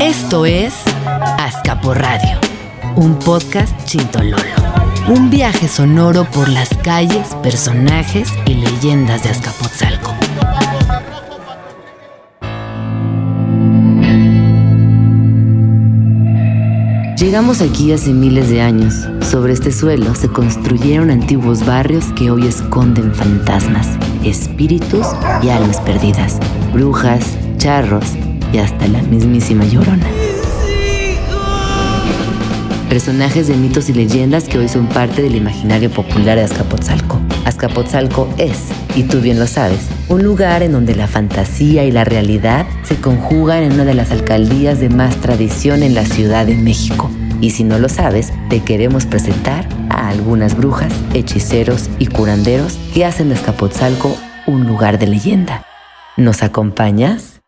Esto 0.00 0.46
es 0.46 0.74
Azcapo 1.38 1.94
Radio, 1.94 2.38
un 2.96 3.18
podcast 3.18 3.72
chintololo. 3.84 4.36
Un 5.08 5.30
viaje 5.30 5.68
sonoro 5.68 6.24
por 6.24 6.48
las 6.48 6.70
calles, 6.76 7.34
personajes 7.42 8.32
y 8.46 8.54
leyendas 8.54 9.24
de 9.24 9.30
Azcapotzalco. 9.30 10.14
Llegamos 17.16 17.60
aquí 17.60 17.92
hace 17.92 18.12
miles 18.12 18.48
de 18.48 18.62
años. 18.62 19.06
Sobre 19.20 19.52
este 19.52 19.70
suelo 19.70 20.14
se 20.14 20.28
construyeron 20.28 21.10
antiguos 21.10 21.64
barrios 21.64 22.06
que 22.16 22.30
hoy 22.30 22.46
esconden 22.46 23.14
fantasmas, 23.14 23.86
espíritus 24.24 25.06
y 25.42 25.50
almas 25.50 25.80
perdidas, 25.80 26.38
brujas, 26.72 27.38
charros 27.62 28.06
y 28.52 28.58
hasta 28.58 28.88
la 28.88 29.00
mismísima 29.02 29.64
llorona. 29.64 30.04
Personajes 32.88 33.46
de 33.46 33.54
mitos 33.54 33.88
y 33.88 33.92
leyendas 33.92 34.48
que 34.48 34.58
hoy 34.58 34.68
son 34.68 34.88
parte 34.88 35.22
del 35.22 35.36
imaginario 35.36 35.88
popular 35.88 36.36
de 36.38 36.42
Azcapotzalco. 36.42 37.20
Azcapotzalco 37.44 38.28
es, 38.36 38.70
y 38.96 39.04
tú 39.04 39.20
bien 39.20 39.38
lo 39.38 39.46
sabes, 39.46 39.78
un 40.08 40.24
lugar 40.24 40.64
en 40.64 40.72
donde 40.72 40.96
la 40.96 41.06
fantasía 41.06 41.84
y 41.84 41.92
la 41.92 42.02
realidad 42.02 42.66
se 42.82 42.96
conjugan 42.96 43.62
en 43.62 43.74
una 43.74 43.84
de 43.84 43.94
las 43.94 44.10
alcaldías 44.10 44.80
de 44.80 44.88
más 44.88 45.14
tradición 45.18 45.84
en 45.84 45.94
la 45.94 46.04
Ciudad 46.04 46.46
de 46.46 46.56
México. 46.56 47.12
Y 47.40 47.50
si 47.50 47.62
no 47.62 47.78
lo 47.78 47.88
sabes, 47.88 48.32
te 48.50 48.58
queremos 48.58 49.06
presentar 49.06 49.68
a 49.88 50.08
algunas 50.08 50.56
brujas, 50.56 50.92
hechiceros 51.14 51.90
y 52.00 52.06
curanderos 52.06 52.76
que 52.92 53.04
hacen 53.04 53.28
de 53.28 53.36
Azcapotzalco 53.36 54.16
un 54.48 54.66
lugar 54.66 54.98
de 54.98 55.06
leyenda. 55.06 55.64
¿Nos 56.16 56.42
acompañas? 56.42 57.41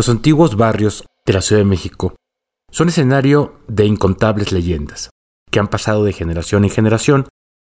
Los 0.00 0.08
antiguos 0.08 0.56
barrios 0.56 1.04
de 1.26 1.34
la 1.34 1.42
Ciudad 1.42 1.60
de 1.60 1.66
México 1.66 2.14
son 2.72 2.88
escenario 2.88 3.60
de 3.68 3.84
incontables 3.84 4.50
leyendas 4.50 5.10
que 5.50 5.60
han 5.60 5.68
pasado 5.68 6.04
de 6.04 6.14
generación 6.14 6.64
en 6.64 6.70
generación, 6.70 7.28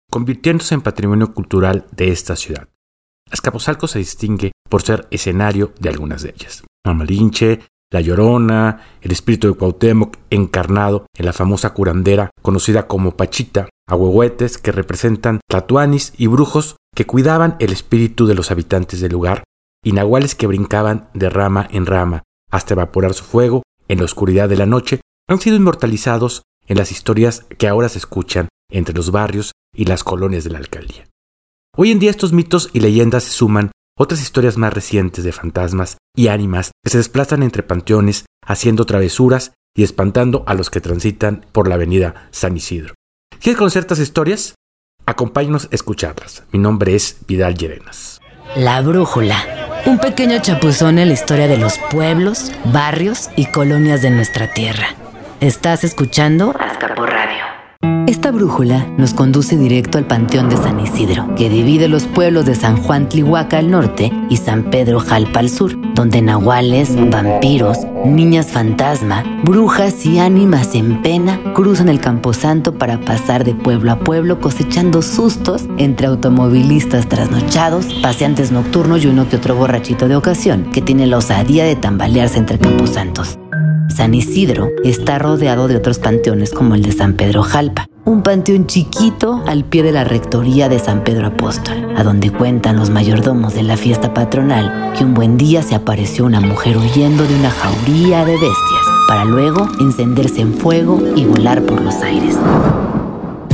convirtiéndose 0.08 0.76
en 0.76 0.82
patrimonio 0.82 1.34
cultural 1.34 1.84
de 1.90 2.12
esta 2.12 2.36
ciudad. 2.36 2.68
Azcapotzalco 3.28 3.88
se 3.88 3.98
distingue 3.98 4.52
por 4.70 4.82
ser 4.82 5.08
escenario 5.10 5.72
de 5.80 5.88
algunas 5.88 6.22
de 6.22 6.30
ellas. 6.30 6.62
Mamalinche, 6.86 7.62
La 7.92 8.00
Llorona, 8.00 8.82
el 9.00 9.10
espíritu 9.10 9.48
de 9.48 9.54
Cuauhtémoc 9.54 10.16
encarnado 10.30 11.06
en 11.18 11.26
la 11.26 11.32
famosa 11.32 11.74
curandera 11.74 12.30
conocida 12.40 12.86
como 12.86 13.16
Pachita, 13.16 13.68
ahuehuetes 13.88 14.58
que 14.58 14.70
representan 14.70 15.40
tatuanis 15.48 16.12
y 16.16 16.28
brujos 16.28 16.76
que 16.94 17.04
cuidaban 17.04 17.56
el 17.58 17.72
espíritu 17.72 18.26
de 18.26 18.36
los 18.36 18.52
habitantes 18.52 19.00
del 19.00 19.10
lugar, 19.10 19.42
y 19.84 19.92
nahuales 19.92 20.34
que 20.34 20.46
brincaban 20.46 21.08
de 21.14 21.30
rama 21.30 21.68
en 21.70 21.86
rama 21.86 22.22
hasta 22.50 22.74
evaporar 22.74 23.14
su 23.14 23.24
fuego 23.24 23.62
en 23.88 23.98
la 23.98 24.04
oscuridad 24.04 24.48
de 24.48 24.56
la 24.56 24.66
noche, 24.66 25.00
han 25.28 25.40
sido 25.40 25.56
inmortalizados 25.56 26.42
en 26.66 26.78
las 26.78 26.92
historias 26.92 27.46
que 27.58 27.68
ahora 27.68 27.88
se 27.88 27.98
escuchan 27.98 28.48
entre 28.70 28.94
los 28.94 29.10
barrios 29.10 29.52
y 29.74 29.86
las 29.86 30.04
colonias 30.04 30.44
de 30.44 30.50
la 30.50 30.58
alcaldía. 30.58 31.08
Hoy 31.76 31.90
en 31.90 31.98
día 31.98 32.10
estos 32.10 32.32
mitos 32.32 32.70
y 32.72 32.80
leyendas 32.80 33.24
se 33.24 33.30
suman 33.30 33.72
otras 33.98 34.22
historias 34.22 34.56
más 34.56 34.72
recientes 34.72 35.24
de 35.24 35.32
fantasmas 35.32 35.98
y 36.14 36.28
ánimas 36.28 36.70
que 36.84 36.90
se 36.90 36.98
desplazan 36.98 37.42
entre 37.42 37.62
panteones 37.62 38.26
haciendo 38.44 38.84
travesuras 38.84 39.52
y 39.74 39.82
espantando 39.82 40.44
a 40.46 40.54
los 40.54 40.70
que 40.70 40.80
transitan 40.80 41.46
por 41.52 41.68
la 41.68 41.76
avenida 41.76 42.28
San 42.30 42.56
Isidro. 42.56 42.94
¿Quieres 43.40 43.58
conocer 43.58 43.80
estas 43.80 43.98
historias? 43.98 44.54
Acompáñanos 45.06 45.64
a 45.64 45.74
escucharlas. 45.74 46.44
Mi 46.52 46.58
nombre 46.58 46.94
es 46.94 47.18
Vidal 47.26 47.56
Llerenas. 47.56 48.20
La 48.54 48.82
brújula. 48.82 49.61
Un 49.84 49.98
pequeño 49.98 50.38
chapuzón 50.40 51.00
en 51.00 51.08
la 51.08 51.14
historia 51.14 51.48
de 51.48 51.58
los 51.58 51.78
pueblos, 51.90 52.52
barrios 52.66 53.30
y 53.34 53.46
colonias 53.46 54.00
de 54.00 54.10
nuestra 54.10 54.46
tierra. 54.46 54.86
Estás 55.40 55.82
escuchando 55.82 56.54
Azcapo 56.56 57.04
Radio. 57.04 57.21
Esta 58.12 58.30
brújula 58.30 58.86
nos 58.98 59.14
conduce 59.14 59.56
directo 59.56 59.96
al 59.96 60.04
Panteón 60.04 60.50
de 60.50 60.58
San 60.58 60.78
Isidro, 60.78 61.34
que 61.34 61.48
divide 61.48 61.88
los 61.88 62.04
pueblos 62.04 62.44
de 62.44 62.54
San 62.54 62.76
Juan 62.76 63.08
Tlihuaca 63.08 63.56
al 63.56 63.70
norte 63.70 64.12
y 64.28 64.36
San 64.36 64.64
Pedro 64.64 65.00
Jalpa 65.00 65.40
al 65.40 65.48
sur, 65.48 65.72
donde 65.94 66.20
nahuales, 66.20 66.94
vampiros, 67.10 67.78
niñas 68.04 68.48
fantasma, 68.48 69.24
brujas 69.44 70.04
y 70.04 70.18
ánimas 70.18 70.74
en 70.74 71.00
pena 71.00 71.40
cruzan 71.54 71.88
el 71.88 72.00
camposanto 72.00 72.74
para 72.76 73.00
pasar 73.00 73.44
de 73.44 73.54
pueblo 73.54 73.90
a 73.92 73.98
pueblo 74.00 74.40
cosechando 74.40 75.00
sustos 75.00 75.64
entre 75.78 76.06
automovilistas 76.06 77.08
trasnochados, 77.08 77.86
paseantes 78.02 78.52
nocturnos 78.52 79.02
y 79.02 79.06
uno 79.06 79.26
que 79.30 79.36
otro 79.36 79.56
borrachito 79.56 80.06
de 80.06 80.16
ocasión 80.16 80.70
que 80.70 80.82
tiene 80.82 81.06
la 81.06 81.16
osadía 81.16 81.64
de 81.64 81.76
tambalearse 81.76 82.36
entre 82.36 82.58
camposantos. 82.58 83.38
San 83.88 84.12
Isidro 84.14 84.68
está 84.84 85.18
rodeado 85.18 85.66
de 85.66 85.76
otros 85.76 85.98
panteones 85.98 86.52
como 86.52 86.74
el 86.74 86.82
de 86.82 86.92
San 86.92 87.14
Pedro 87.14 87.42
Jalpa, 87.42 87.86
un 88.04 88.22
panteón 88.22 88.66
chiquito 88.66 89.42
al 89.46 89.64
pie 89.64 89.82
de 89.84 89.92
la 89.92 90.02
rectoría 90.02 90.68
de 90.68 90.78
San 90.78 91.04
Pedro 91.04 91.28
Apóstol, 91.28 91.94
a 91.96 92.02
donde 92.02 92.30
cuentan 92.30 92.76
los 92.76 92.90
mayordomos 92.90 93.54
de 93.54 93.62
la 93.62 93.76
fiesta 93.76 94.12
patronal 94.12 94.92
que 94.96 95.04
un 95.04 95.14
buen 95.14 95.36
día 95.36 95.62
se 95.62 95.76
apareció 95.76 96.24
una 96.24 96.40
mujer 96.40 96.76
huyendo 96.76 97.24
de 97.24 97.34
una 97.36 97.50
jauría 97.50 98.24
de 98.24 98.32
bestias, 98.32 98.82
para 99.06 99.24
luego 99.24 99.68
encenderse 99.80 100.40
en 100.40 100.54
fuego 100.54 101.00
y 101.14 101.24
volar 101.24 101.62
por 101.62 101.80
los 101.80 101.94
aires. 102.02 102.36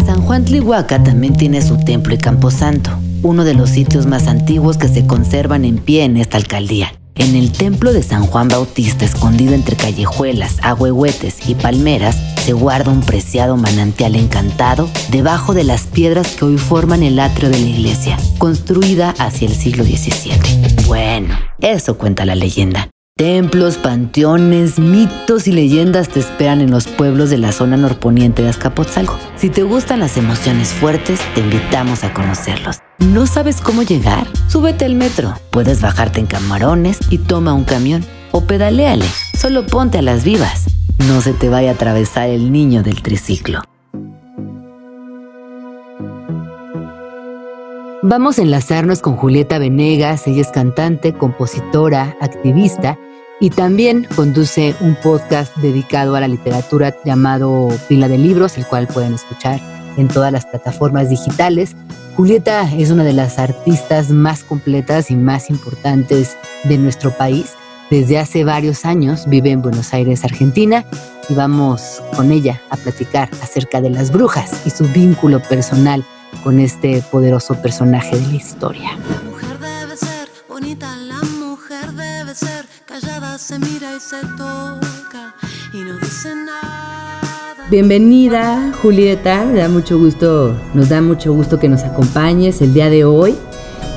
San 0.07 0.23
Juan 0.23 0.45
Tlihuaca 0.45 1.03
también 1.03 1.37
tiene 1.37 1.61
su 1.61 1.77
templo 1.77 2.15
y 2.15 2.19
camposanto, 2.19 2.91
uno 3.23 3.45
de 3.45 3.53
los 3.55 3.69
sitios 3.69 4.07
más 4.07 4.29
antiguos 4.29 4.79
que 4.79 4.89
se 4.89 5.07
conservan 5.07 5.67
en 5.67 5.77
pie 5.77 6.05
en 6.05 6.17
esta 6.17 6.39
alcaldía. 6.39 6.93
En 7.19 7.35
el 7.35 7.53
templo 7.53 7.93
de 7.93 8.03
San 8.03 8.25
Juan 8.25 8.49
Bautista, 8.49 9.05
escondido 9.05 9.53
entre 9.53 9.77
callejuelas, 9.77 10.57
agüehuetes 10.63 11.49
y 11.49 11.55
palmeras, 11.57 12.17
se 12.45 12.53
guarda 12.53 12.93
un 12.93 13.01
preciado 13.01 13.57
manantial 13.57 14.15
encantado 14.15 14.89
debajo 15.11 15.53
de 15.53 15.65
las 15.65 15.83
piedras 15.83 16.37
que 16.37 16.45
hoy 16.45 16.59
forman 16.59 17.03
el 17.03 17.19
atrio 17.19 17.51
de 17.51 17.59
la 17.59 17.67
iglesia, 17.67 18.17
construida 18.39 19.11
hacia 19.19 19.49
el 19.49 19.55
siglo 19.55 19.85
XVII. 19.85 20.87
Bueno, 20.87 21.37
eso 21.61 21.99
cuenta 21.99 22.25
la 22.25 22.37
leyenda. 22.37 22.89
Templos, 23.19 23.79
panteones, 23.79 24.79
mitos 24.79 25.49
y 25.49 25.53
leyendas 25.53 26.09
te 26.09 26.21
esperan 26.21 26.61
en 26.61 26.71
los 26.71 26.87
pueblos 26.87 27.31
de 27.31 27.37
la 27.37 27.51
zona 27.51 27.77
norponiente 27.77 28.43
de 28.43 28.49
Azcapotzalco. 28.49 29.19
Si 29.35 29.51
te 29.51 29.65
gustan 29.65 29.99
las 29.99 30.17
emociones 30.17 30.73
fuertes, 30.73 31.19
te 31.35 31.41
invitamos 31.41 32.05
a 32.05 32.15
conocerlos. 32.15 32.79
¿No 33.01 33.27
sabes 33.27 33.61
cómo 33.61 33.83
llegar? 33.83 34.29
Súbete 34.47 34.85
al 34.85 34.95
metro. 34.95 35.35
Puedes 35.51 35.81
bajarte 35.81 36.21
en 36.21 36.27
camarones 36.27 37.01
y 37.11 37.19
toma 37.19 37.55
un 37.55 37.65
camión. 37.65 38.05
O 38.31 38.45
pedaleale. 38.45 39.07
Solo 39.37 39.67
ponte 39.67 39.99
a 39.99 40.03
las 40.03 40.23
vivas. 40.23 40.67
No 41.09 41.21
se 41.21 41.33
te 41.33 41.49
vaya 41.49 41.71
a 41.71 41.75
atravesar 41.75 42.29
el 42.29 42.53
niño 42.53 42.85
del 42.85 43.03
triciclo. 43.03 43.63
Vamos 48.01 48.39
a 48.39 48.43
enlazarnos 48.43 49.01
con 49.01 49.17
Julieta 49.17 49.59
Venegas. 49.59 50.29
Ella 50.29 50.43
es 50.43 50.53
cantante, 50.53 51.15
compositora, 51.15 52.17
activista 52.21 52.97
y 53.41 53.51
también 53.51 54.07
conduce 54.17 54.75
un 54.81 54.97
podcast 54.97 55.57
dedicado 55.59 56.17
a 56.17 56.21
la 56.21 56.29
literatura 56.29 56.95
llamado 57.05 57.69
Pila 57.89 58.09
de 58.09 58.19
Libros, 58.19 58.59
el 58.59 58.67
cual 58.67 58.87
pueden 58.89 59.15
escuchar 59.15 59.61
en 59.97 60.09
todas 60.09 60.33
las 60.33 60.47
plataformas 60.47 61.09
digitales. 61.09 61.77
Julieta 62.17 62.69
es 62.75 62.91
una 62.91 63.05
de 63.05 63.13
las 63.13 63.39
artistas 63.39 64.11
más 64.11 64.43
completas 64.43 65.11
y 65.11 65.17
más 65.17 65.51
importantes 65.51 66.37
de 66.65 66.79
nuestro 66.79 67.11
país. 67.11 67.55
Desde 67.91 68.19
hace 68.19 68.45
varios 68.45 68.85
años 68.85 69.27
vive 69.29 69.51
en 69.51 69.63
Buenos 69.63 69.95
Aires, 69.95 70.25
Argentina, 70.25 70.85
y 71.29 71.35
vamos 71.35 72.03
con 72.17 72.33
ella 72.33 72.61
a 72.71 72.77
platicar 72.77 73.31
acerca 73.43 73.81
de 73.81 73.91
las 73.91 74.11
brujas 74.11 74.67
y 74.67 74.71
su 74.71 74.85
vínculo 74.85 75.41
personal 75.43 76.05
con 76.43 76.61
este 76.61 77.03
poderoso 77.11 77.55
personaje 77.55 78.19
de 78.19 78.27
la 78.27 78.35
historia. 78.35 78.91
La 79.09 79.23
mujer 79.23 79.59
debe 79.59 79.97
ser 79.97 80.29
bonita, 80.49 80.98
se 83.39 83.57
mira 83.61 83.95
y 83.97 84.01
se 84.01 84.21
toca 84.37 85.33
y 85.73 85.79
no 85.79 85.97
dice 85.99 86.35
nada. 86.35 87.21
Bienvenida, 87.71 88.73
Julieta. 88.83 89.45
Me 89.45 89.61
da 89.61 89.69
mucho 89.69 89.97
gusto, 89.97 90.61
nos 90.75 90.89
da 90.89 91.01
mucho 91.01 91.33
gusto 91.33 91.61
que 91.61 91.69
nos 91.69 91.85
acompañes 91.85 92.61
el 92.63 92.75
día 92.75 92.91
de 92.91 93.05
hoy 93.05 93.37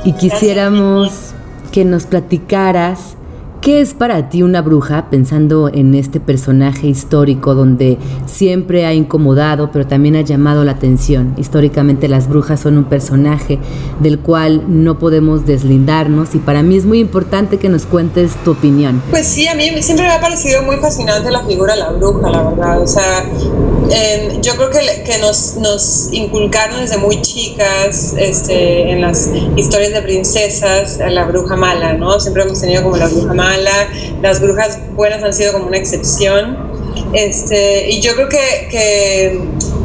y 0.04 0.14
quisiéramos 0.14 1.32
que 1.72 1.86
nos 1.86 2.06
platicaras 2.06 3.16
¿Qué 3.62 3.80
es 3.80 3.94
para 3.94 4.28
ti 4.28 4.42
una 4.42 4.64
bruja 4.64 5.12
pensando 5.12 5.70
en 5.72 5.94
este 5.94 6.20
personaje 6.20 6.88
histórico 6.88 7.54
donde 7.54 8.00
siempre 8.26 8.88
ha 8.88 8.94
incomodado 8.96 9.70
pero 9.72 9.86
también 9.86 10.16
ha 10.16 10.22
llamado 10.22 10.64
la 10.64 10.72
atención? 10.72 11.36
Históricamente 11.38 12.08
las 12.08 12.28
brujas 12.28 12.60
son 12.60 12.80
un 12.80 12.86
personaje 12.86 13.60
del 14.00 14.18
cual 14.18 14.64
no 14.68 14.98
podemos 14.98 15.46
deslindarnos 15.46 16.34
y 16.34 16.40
para 16.40 16.64
mí 16.64 16.76
es 16.76 16.86
muy 16.86 17.00
importante 17.00 17.60
que 17.60 17.70
nos 17.70 17.86
cuentes 17.86 18.32
tu 18.44 18.54
opinión. 18.54 19.00
Pues 19.12 19.28
sí, 19.28 19.48
a 19.48 19.54
mí 19.54 19.70
siempre 19.84 20.08
me 20.08 20.14
ha 20.14 20.20
parecido 20.20 20.64
muy 20.64 20.78
fascinante 20.78 21.30
la 21.30 21.46
figura 21.46 21.76
de 21.76 21.82
la 21.82 21.92
bruja, 21.92 22.32
la 22.32 22.42
verdad. 22.42 22.82
O 22.82 22.88
sea, 22.88 23.24
em, 23.92 24.42
yo 24.42 24.56
creo 24.56 24.72
que, 24.72 25.04
que 25.04 25.20
nos, 25.20 25.58
nos, 25.58 26.12
inculcaron 26.12 26.80
desde 26.80 26.98
muy 26.98 27.22
chicas 27.22 28.16
este, 28.18 28.90
en 28.90 29.02
las 29.02 29.30
historias 29.56 29.94
de 29.94 30.02
princesas 30.02 30.98
la 31.12 31.26
bruja 31.26 31.56
mala, 31.56 31.94
¿no? 31.94 32.20
Siempre 32.20 32.42
hemos 32.42 32.60
tenido 32.60 32.82
como 32.82 32.98
la 32.98 33.08
bruja 33.08 33.36
mala 33.36 33.51
las 33.58 34.42
brujas 34.42 34.80
buenas 34.94 35.24
han 35.24 35.34
sido 35.34 35.54
como 35.54 35.68
una 35.68 35.78
excepción. 35.78 36.72
Este, 37.14 37.90
y 37.90 38.02
yo 38.02 38.16
creo 38.16 38.30
que, 38.30 38.68
que 38.70 39.42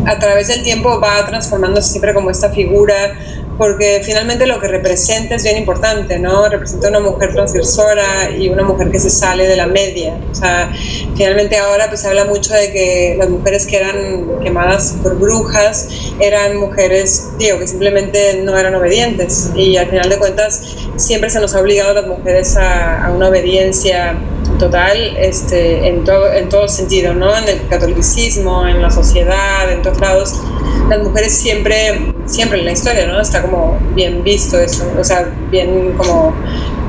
a 0.07 0.19
través 0.19 0.49
del 0.49 0.63
tiempo 0.63 1.01
va 1.01 1.27
transformándose 1.27 1.91
siempre 1.91 2.15
como 2.15 2.31
esta 2.31 2.51
figura 2.51 3.19
porque 3.59 4.01
finalmente 4.05 4.47
lo 4.47 4.61
que 4.61 4.69
representa 4.69 5.35
es 5.35 5.45
bien 5.45 5.57
importante, 5.57 6.19
¿no? 6.19 6.49
Representa 6.49 6.89
una 6.89 7.01
mujer 7.01 7.33
transgresora 7.33 8.31
y 8.31 8.49
una 8.49 8.63
mujer 8.63 8.91
que 8.91 8.99
se 8.99 9.11
sale 9.11 9.47
de 9.47 9.57
la 9.57 9.67
media. 9.67 10.19
O 10.31 10.35
sea, 10.35 10.73
finalmente 11.17 11.57
ahora 11.57 11.89
pues 11.89 12.01
se 12.01 12.09
habla 12.09 12.25
mucho 12.25 12.55
de 12.55 12.73
que 12.73 13.17
las 13.19 13.29
mujeres 13.29 13.67
que 13.67 13.77
eran 13.77 14.41
quemadas 14.43 14.97
por 15.03 15.19
brujas 15.19 15.89
eran 16.21 16.57
mujeres, 16.57 17.29
digo, 17.39 17.59
que 17.59 17.67
simplemente 17.67 18.43
no 18.43 18.57
eran 18.57 18.75
obedientes 18.75 19.51
y 19.55 19.77
al 19.77 19.89
final 19.89 20.09
de 20.09 20.19
cuentas 20.19 20.63
siempre 20.97 21.31
se 21.31 21.41
nos 21.41 21.55
ha 21.55 21.61
obligado 21.61 21.91
a 21.91 21.95
las 21.95 22.07
mujeres 22.07 22.57
a, 22.57 23.07
a 23.07 23.13
una 23.13 23.29
obediencia 23.29 24.17
total 24.59 25.17
este, 25.19 25.89
en, 25.89 26.05
todo, 26.05 26.33
en 26.33 26.49
todo 26.49 26.69
sentido, 26.69 27.15
¿no? 27.15 27.37
En 27.37 27.49
el 27.49 27.69
catolicismo, 27.69 28.67
en 28.67 28.83
la 28.83 28.91
sociedad, 28.91 29.71
en 29.71 29.83
todos 29.83 30.01
lados. 30.01 30.35
Las 30.89 31.03
mujeres 31.03 31.37
siempre, 31.37 32.15
siempre 32.27 32.61
en 32.61 32.65
la 32.65 32.73
historia, 32.73 33.07
¿no? 33.07 33.21
Está 33.21 33.43
como 33.47 33.79
bien 33.95 34.23
visto 34.23 34.59
eso, 34.59 34.85
o 34.99 35.05
sea, 35.05 35.29
bien 35.51 35.93
como 35.97 36.35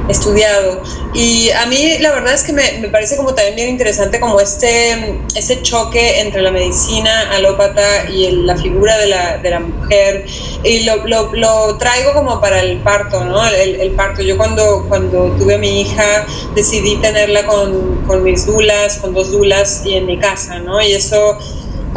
estudiado. 0.10 0.82
Y 1.14 1.50
a 1.52 1.66
mí 1.66 1.98
la 2.00 2.12
verdad 2.12 2.34
es 2.34 2.44
que 2.44 2.54
me, 2.54 2.80
me, 2.80 2.90
parece 2.90 3.18
como 3.18 3.34
también 3.34 3.56
bien 3.56 3.70
interesante 3.70 4.20
como 4.20 4.40
este, 4.40 5.20
este 5.36 5.62
choque 5.62 6.22
entre 6.22 6.42
la 6.42 6.52
medicina 6.52 7.32
alópata 7.32 8.10
y 8.10 8.26
el, 8.26 8.46
la 8.46 8.56
figura 8.56 8.98
de 8.98 9.08
la, 9.08 9.38
de 9.38 9.50
la, 9.50 9.60
mujer. 9.60 10.26
Y 10.64 10.84
lo, 10.84 11.08
lo, 11.08 11.34
lo, 11.34 11.78
traigo 11.78 12.14
como 12.14 12.40
para 12.40 12.62
el 12.62 12.78
parto, 12.80 13.24
¿no? 13.24 13.46
El, 13.48 13.82
el, 13.82 13.92
parto. 13.92 14.22
Yo 14.22 14.38
cuando, 14.38 14.86
cuando 14.88 15.32
tuve 15.38 15.56
a 15.56 15.58
mi 15.58 15.82
hija 15.82 16.26
decidí 16.56 16.98
tenerla 16.98 17.46
con, 17.46 18.04
con 18.06 18.24
mis 18.24 18.46
dulas, 18.46 18.98
con 18.98 19.14
dos 19.14 19.32
dulas 19.32 19.84
y 19.86 19.96
en 19.96 20.06
mi 20.06 20.18
casa, 20.18 20.60
¿no? 20.60 20.82
Y 20.82 20.94
eso 20.94 21.38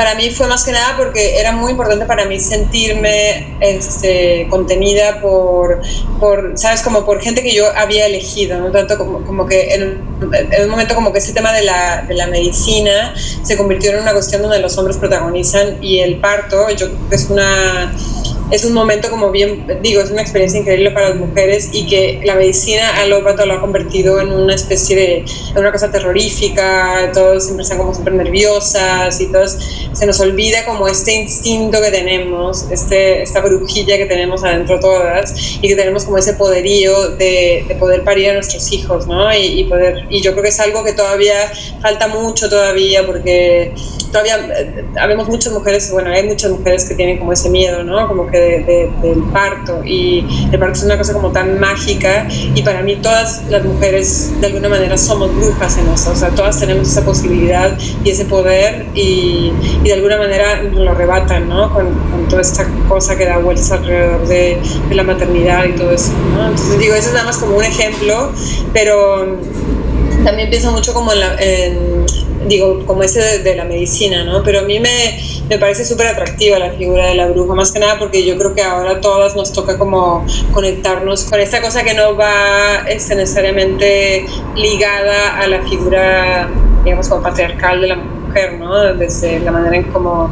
para 0.00 0.14
mí 0.14 0.30
fue 0.30 0.46
más 0.46 0.64
que 0.64 0.72
nada 0.72 0.96
porque 0.96 1.38
era 1.38 1.52
muy 1.52 1.72
importante 1.72 2.06
para 2.06 2.24
mí 2.24 2.40
sentirme 2.40 3.54
este, 3.60 4.46
contenida 4.48 5.20
por, 5.20 5.82
por, 6.18 6.52
¿sabes? 6.54 6.80
Como 6.80 7.04
por 7.04 7.20
gente 7.20 7.42
que 7.42 7.54
yo 7.54 7.66
había 7.76 8.06
elegido, 8.06 8.58
¿no? 8.58 8.70
Tanto 8.70 8.96
como, 8.96 9.22
como 9.26 9.44
que 9.44 9.74
en, 9.74 10.00
en, 10.32 10.64
un 10.64 10.70
momento 10.70 10.94
como 10.94 11.12
que 11.12 11.18
ese 11.18 11.34
tema 11.34 11.52
de 11.52 11.64
la, 11.64 12.06
de 12.08 12.14
la 12.14 12.28
medicina 12.28 13.14
se 13.42 13.58
convirtió 13.58 13.90
en 13.90 14.00
una 14.00 14.14
cuestión 14.14 14.40
donde 14.40 14.58
los 14.60 14.78
hombres 14.78 14.96
protagonizan 14.96 15.84
y 15.84 15.98
el 15.98 16.18
parto, 16.18 16.70
yo 16.70 16.86
creo 16.86 17.08
que 17.10 17.16
es 17.16 17.28
una 17.28 17.94
es 18.50 18.64
un 18.64 18.72
momento 18.72 19.10
como 19.10 19.30
bien, 19.30 19.66
digo, 19.82 20.00
es 20.02 20.10
una 20.10 20.22
experiencia 20.22 20.60
increíble 20.60 20.90
para 20.90 21.10
las 21.10 21.18
mujeres 21.18 21.70
y 21.72 21.86
que 21.86 22.20
la 22.24 22.34
medicina 22.34 22.96
alópata 22.96 23.46
lo 23.46 23.54
ha 23.54 23.60
convertido 23.60 24.20
en 24.20 24.32
una 24.32 24.54
especie 24.54 24.96
de, 24.96 25.24
en 25.50 25.58
una 25.58 25.72
cosa 25.72 25.90
terrorífica, 25.90 27.10
todos 27.12 27.44
siempre 27.44 27.62
están 27.62 27.78
como 27.78 27.94
súper 27.94 28.14
nerviosas 28.14 29.20
y 29.20 29.30
todos, 29.30 29.56
se 29.92 30.06
nos 30.06 30.18
olvida 30.20 30.64
como 30.64 30.88
este 30.88 31.12
instinto 31.14 31.80
que 31.80 31.90
tenemos, 31.90 32.66
este, 32.70 33.22
esta 33.22 33.40
brujilla 33.40 33.96
que 33.96 34.06
tenemos 34.06 34.42
adentro 34.42 34.80
todas 34.80 35.34
y 35.60 35.68
que 35.68 35.76
tenemos 35.76 36.04
como 36.04 36.18
ese 36.18 36.34
poderío 36.34 37.10
de, 37.10 37.64
de 37.68 37.74
poder 37.76 38.02
parir 38.04 38.30
a 38.30 38.34
nuestros 38.34 38.72
hijos, 38.72 39.06
¿no? 39.06 39.32
Y, 39.34 39.60
y, 39.60 39.64
poder, 39.64 40.06
y 40.10 40.20
yo 40.22 40.32
creo 40.32 40.42
que 40.42 40.48
es 40.48 40.60
algo 40.60 40.82
que 40.84 40.92
todavía 40.92 41.52
falta 41.80 42.08
mucho 42.08 42.48
todavía 42.48 43.06
porque 43.06 43.72
todavía 44.10 44.36
eh, 44.56 44.84
habemos 44.98 45.28
muchas 45.28 45.52
mujeres, 45.52 45.90
bueno, 45.90 46.10
hay 46.10 46.24
muchas 46.24 46.50
mujeres 46.50 46.84
que 46.84 46.94
tienen 46.94 47.18
como 47.18 47.32
ese 47.32 47.48
miedo, 47.48 47.82
¿no? 47.82 48.06
Como 48.08 48.26
que 48.26 48.39
de, 48.40 48.90
de, 49.02 49.08
del 49.08 49.22
parto 49.24 49.82
y 49.84 50.26
el 50.52 50.58
parto 50.58 50.78
es 50.78 50.84
una 50.84 50.98
cosa 50.98 51.12
como 51.12 51.30
tan 51.30 51.58
mágica 51.58 52.26
y 52.54 52.62
para 52.62 52.82
mí 52.82 52.96
todas 52.96 53.42
las 53.48 53.64
mujeres 53.64 54.32
de 54.40 54.46
alguna 54.46 54.68
manera 54.68 54.96
somos 54.96 55.34
brujas 55.34 55.78
en 55.78 55.88
eso, 55.88 56.10
o 56.10 56.16
sea, 56.16 56.30
todas 56.30 56.58
tenemos 56.58 56.88
esa 56.88 57.04
posibilidad 57.04 57.76
y 58.04 58.10
ese 58.10 58.24
poder 58.24 58.86
y, 58.94 59.52
y 59.82 59.88
de 59.88 59.92
alguna 59.94 60.18
manera 60.18 60.62
lo 60.62 60.90
arrebatan, 60.90 61.48
¿no? 61.48 61.72
Con, 61.72 61.86
con, 61.86 62.28
toda 62.28 62.42
esta 62.42 62.66
cosa 62.88 63.16
que 63.16 63.24
da 63.24 63.38
vueltas 63.38 63.70
alrededor 63.72 64.26
de, 64.28 64.58
de 64.88 64.94
la 64.94 65.02
maternidad 65.02 65.64
y 65.64 65.72
todo 65.72 65.90
eso, 65.90 66.12
¿no? 66.36 66.48
Entonces 66.48 66.78
digo, 66.78 66.94
eso 66.94 67.08
es 67.08 67.14
nada 67.14 67.26
más 67.26 67.38
como 67.38 67.56
un 67.56 67.64
ejemplo, 67.64 68.32
pero 68.72 69.38
también 70.24 70.50
pienso 70.50 70.70
mucho 70.70 70.92
como 70.92 71.12
en, 71.12 71.20
la, 71.20 71.34
en 71.38 71.99
digo, 72.46 72.84
como 72.86 73.02
ese 73.02 73.40
de, 73.40 73.56
la 73.56 73.64
medicina, 73.64 74.24
¿no? 74.24 74.42
Pero 74.42 74.60
a 74.60 74.62
mí 74.62 74.80
me, 74.80 75.20
me 75.48 75.58
parece 75.58 75.84
súper 75.84 76.06
atractiva 76.06 76.58
la 76.58 76.70
figura 76.72 77.06
de 77.06 77.14
la 77.14 77.26
bruja, 77.26 77.54
más 77.54 77.72
que 77.72 77.78
nada 77.78 77.98
porque 77.98 78.24
yo 78.24 78.36
creo 78.38 78.54
que 78.54 78.62
ahora 78.62 78.92
a 78.92 79.00
todas 79.00 79.36
nos 79.36 79.52
toca 79.52 79.78
como 79.78 80.24
conectarnos 80.52 81.24
con 81.24 81.40
esta 81.40 81.60
cosa 81.60 81.82
que 81.82 81.94
no 81.94 82.16
va 82.16 82.84
este, 82.88 83.14
necesariamente 83.14 84.24
ligada 84.56 85.38
a 85.38 85.46
la 85.46 85.62
figura, 85.62 86.48
digamos, 86.84 87.08
como 87.08 87.22
patriarcal 87.22 87.80
de 87.80 87.88
la 87.88 87.96
mujer, 87.96 88.54
¿no? 88.54 88.94
Desde 88.94 89.40
la 89.40 89.52
manera 89.52 89.76
en 89.76 89.84
cómo 89.84 90.30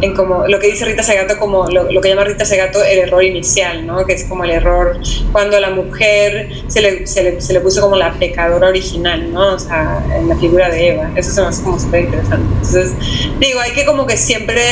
en 0.00 0.14
como 0.14 0.46
lo 0.46 0.58
que 0.58 0.68
dice 0.68 0.84
Rita 0.84 1.02
Segato 1.02 1.38
como 1.38 1.66
lo, 1.68 1.90
lo, 1.90 2.00
que 2.00 2.08
llama 2.08 2.24
Rita 2.24 2.44
Segato 2.44 2.82
el 2.82 2.98
error 2.98 3.22
inicial, 3.22 3.86
¿no? 3.86 4.04
que 4.04 4.14
es 4.14 4.24
como 4.24 4.44
el 4.44 4.50
error 4.50 4.98
cuando 5.32 5.56
a 5.56 5.60
la 5.60 5.70
mujer 5.70 6.48
se 6.68 6.80
le, 6.80 7.06
se 7.06 7.22
le, 7.22 7.40
se 7.40 7.52
le 7.52 7.60
puso 7.60 7.80
como 7.80 7.96
la 7.96 8.12
pecadora 8.14 8.68
original, 8.68 9.32
¿no? 9.32 9.54
o 9.54 9.58
sea, 9.58 10.02
en 10.14 10.28
la 10.28 10.36
figura 10.36 10.68
de 10.68 10.90
Eva, 10.90 11.10
eso 11.16 11.30
se 11.30 11.40
me 11.40 11.48
hace 11.48 11.62
como 11.62 11.78
súper 11.78 12.04
interesante. 12.04 12.46
Entonces, 12.54 12.92
digo, 13.38 13.60
hay 13.60 13.72
que 13.72 13.84
como 13.84 14.06
que 14.06 14.16
siempre 14.16 14.62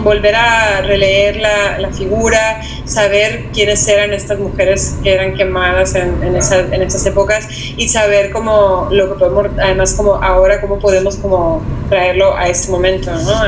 volver 0.00 0.34
a 0.34 0.80
releer 0.82 1.36
la, 1.36 1.78
la 1.78 1.90
figura, 1.90 2.60
saber 2.84 3.46
quiénes 3.52 3.86
eran 3.88 4.12
estas 4.12 4.38
mujeres 4.38 4.96
que 5.02 5.12
eran 5.12 5.34
quemadas 5.34 5.94
en, 5.94 6.22
en, 6.22 6.36
esa, 6.36 6.60
en 6.60 6.82
esas 6.82 7.04
épocas 7.06 7.48
y 7.76 7.88
saber 7.88 8.30
cómo 8.30 8.88
lo 8.90 9.12
que 9.12 9.18
podemos, 9.18 9.46
además 9.58 9.94
como 9.94 10.14
ahora, 10.14 10.60
cómo 10.60 10.78
podemos 10.78 11.16
como 11.16 11.62
traerlo 11.88 12.36
a 12.36 12.48
este 12.48 12.70
momento, 12.70 13.10
¿no? 13.12 13.44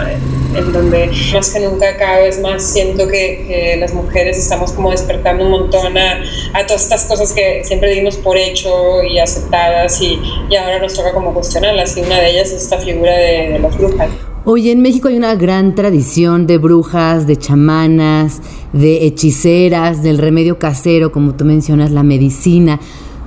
en 0.57 0.73
donde 0.73 1.11
más 1.33 1.51
que 1.51 1.61
nunca 1.61 1.97
cada 1.97 2.19
vez 2.19 2.41
más 2.41 2.63
siento 2.63 3.09
que, 3.09 3.77
las 3.79 3.93
mujeres 3.95 4.39
estamos 4.39 4.73
como 4.73 4.91
despertando 4.91 5.45
un 5.45 5.51
montón 5.51 5.97
a, 5.99 6.23
a, 6.55 6.67
todas 6.67 6.83
estas 6.83 7.05
cosas 7.05 7.33
que 7.33 7.63
siempre 7.65 7.91
dimos 7.95 8.17
por 8.17 8.37
hecho 8.37 9.03
y 9.03 9.19
aceptadas 9.19 10.01
y, 10.01 10.19
y 10.51 10.57
ahora 10.57 10.79
nos 10.79 10.95
toca 10.95 11.13
como 11.13 11.35
cuestionarlas 11.35 11.97
y 11.97 12.01
una 12.01 12.21
de 12.21 12.31
ellas 12.31 12.49
es 12.49 12.63
esta 12.63 12.79
figura 12.79 13.13
de, 13.13 13.49
de 13.53 13.59
las 13.59 13.77
brujas. 13.77 14.11
Hoy 14.45 14.71
en 14.71 14.81
México 14.81 15.09
hay 15.09 15.17
una 15.17 15.35
gran 15.35 15.75
tradición 15.75 16.47
de 16.47 16.59
brujas, 16.59 17.27
de 17.27 17.37
chamanas, 17.37 18.41
de 18.73 19.05
hechiceras, 19.05 20.05
del 20.05 20.19
remedio 20.19 20.59
casero, 20.59 21.11
como 21.11 21.35
tú 21.35 21.45
mencionas, 21.45 21.91
la 21.91 22.05
medicina. 22.05 22.79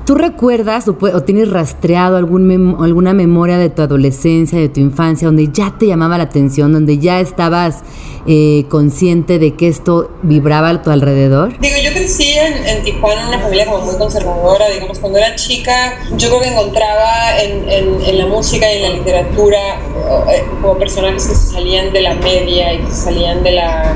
¿Tú 0.10 0.16
recuerdas 0.16 0.88
o, 0.88 0.98
o, 1.00 1.22
tienes 1.22 1.51
rastreado 1.51 2.18
algún 2.18 2.48
mem 2.48 2.82
alguna 2.82 3.13
memoria 3.13 3.60
de 3.60 3.70
tu 3.70 3.84
adolescencia, 3.84 4.58
de 4.58 4.68
tu 4.68 4.80
infancia, 4.80 5.28
donde 5.28 5.50
ya 5.54 5.75
te 5.78 5.86
llamaba 5.86 6.18
la 6.18 6.24
atención, 6.24 6.74
donde 6.74 6.98
ya 6.98 7.20
estabas 7.20 7.84
eh, 8.25 8.66
consciente 8.70 9.38
de 9.38 9.54
que 9.54 9.68
esto 9.68 10.10
vibraba 10.24 10.70
a 10.70 10.82
tu 10.82 10.89
alrededor? 10.89 11.60
Digo, 11.60 11.75
yo 11.84 11.92
crecí 11.92 12.34
en, 12.34 12.84
Tijuana, 12.84 13.22
en 13.22 13.28
una 13.28 13.39
familia 13.39 13.68
como 13.68 13.86
muy 13.86 13.98
conservadora, 13.98 14.68
digamos, 14.70 14.98
cuando 14.98 15.20
era 15.20 15.36
chica, 15.36 16.00
yo 16.18 16.30
creo 16.30 16.42
que 16.42 16.48
encontraba 16.48 17.39
en, 17.44 17.70
en, 17.70 18.01
en 18.01 18.18
la 18.18 18.25
música 18.25 18.66
y 18.74 18.78
en 18.78 18.82
la 18.82 18.98
literatura 18.98 19.60
eh, 20.34 20.44
como 20.60 20.75
personajes 20.80 21.28
que 21.28 21.36
se 21.36 21.54
salían 21.54 21.94
de 21.94 22.01
la 22.01 22.16
media 22.16 22.74
y 22.74 22.80
que 22.80 22.88
se 22.88 23.04
salían 23.04 23.44
de 23.44 23.51
la 23.51 23.96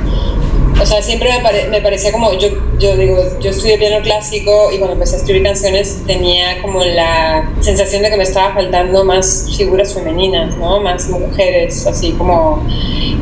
o 0.82 0.86
sea, 0.86 1.02
siempre 1.02 1.30
me, 1.32 1.40
pare, 1.40 1.82
parecía 1.82 2.12
como, 2.12 2.34
yo, 2.34 2.50
yo 2.80 2.98
digo, 2.98 3.18
yo 3.40 3.52
estudié 3.52 3.78
piano 3.78 4.04
clásico 4.04 4.70
y 4.72 4.78
cuando 4.78 4.94
empecé 4.94 5.16
a 5.16 5.20
escribir 5.20 5.44
canciones 5.44 6.02
tenía 6.06 6.62
como 6.62 6.84
la 6.84 7.52
sensación 7.62 8.02
de 8.02 8.10
que 8.10 8.18
me 8.18 8.24
estaba 8.24 8.54
faltando 8.54 9.04
más 9.06 9.54
figuras 9.56 9.94
femeninas, 9.94 10.58
¿no? 10.58 10.80
Más 10.82 11.08
mujeres, 11.10 11.86
así 11.88 12.12
como... 12.14 12.66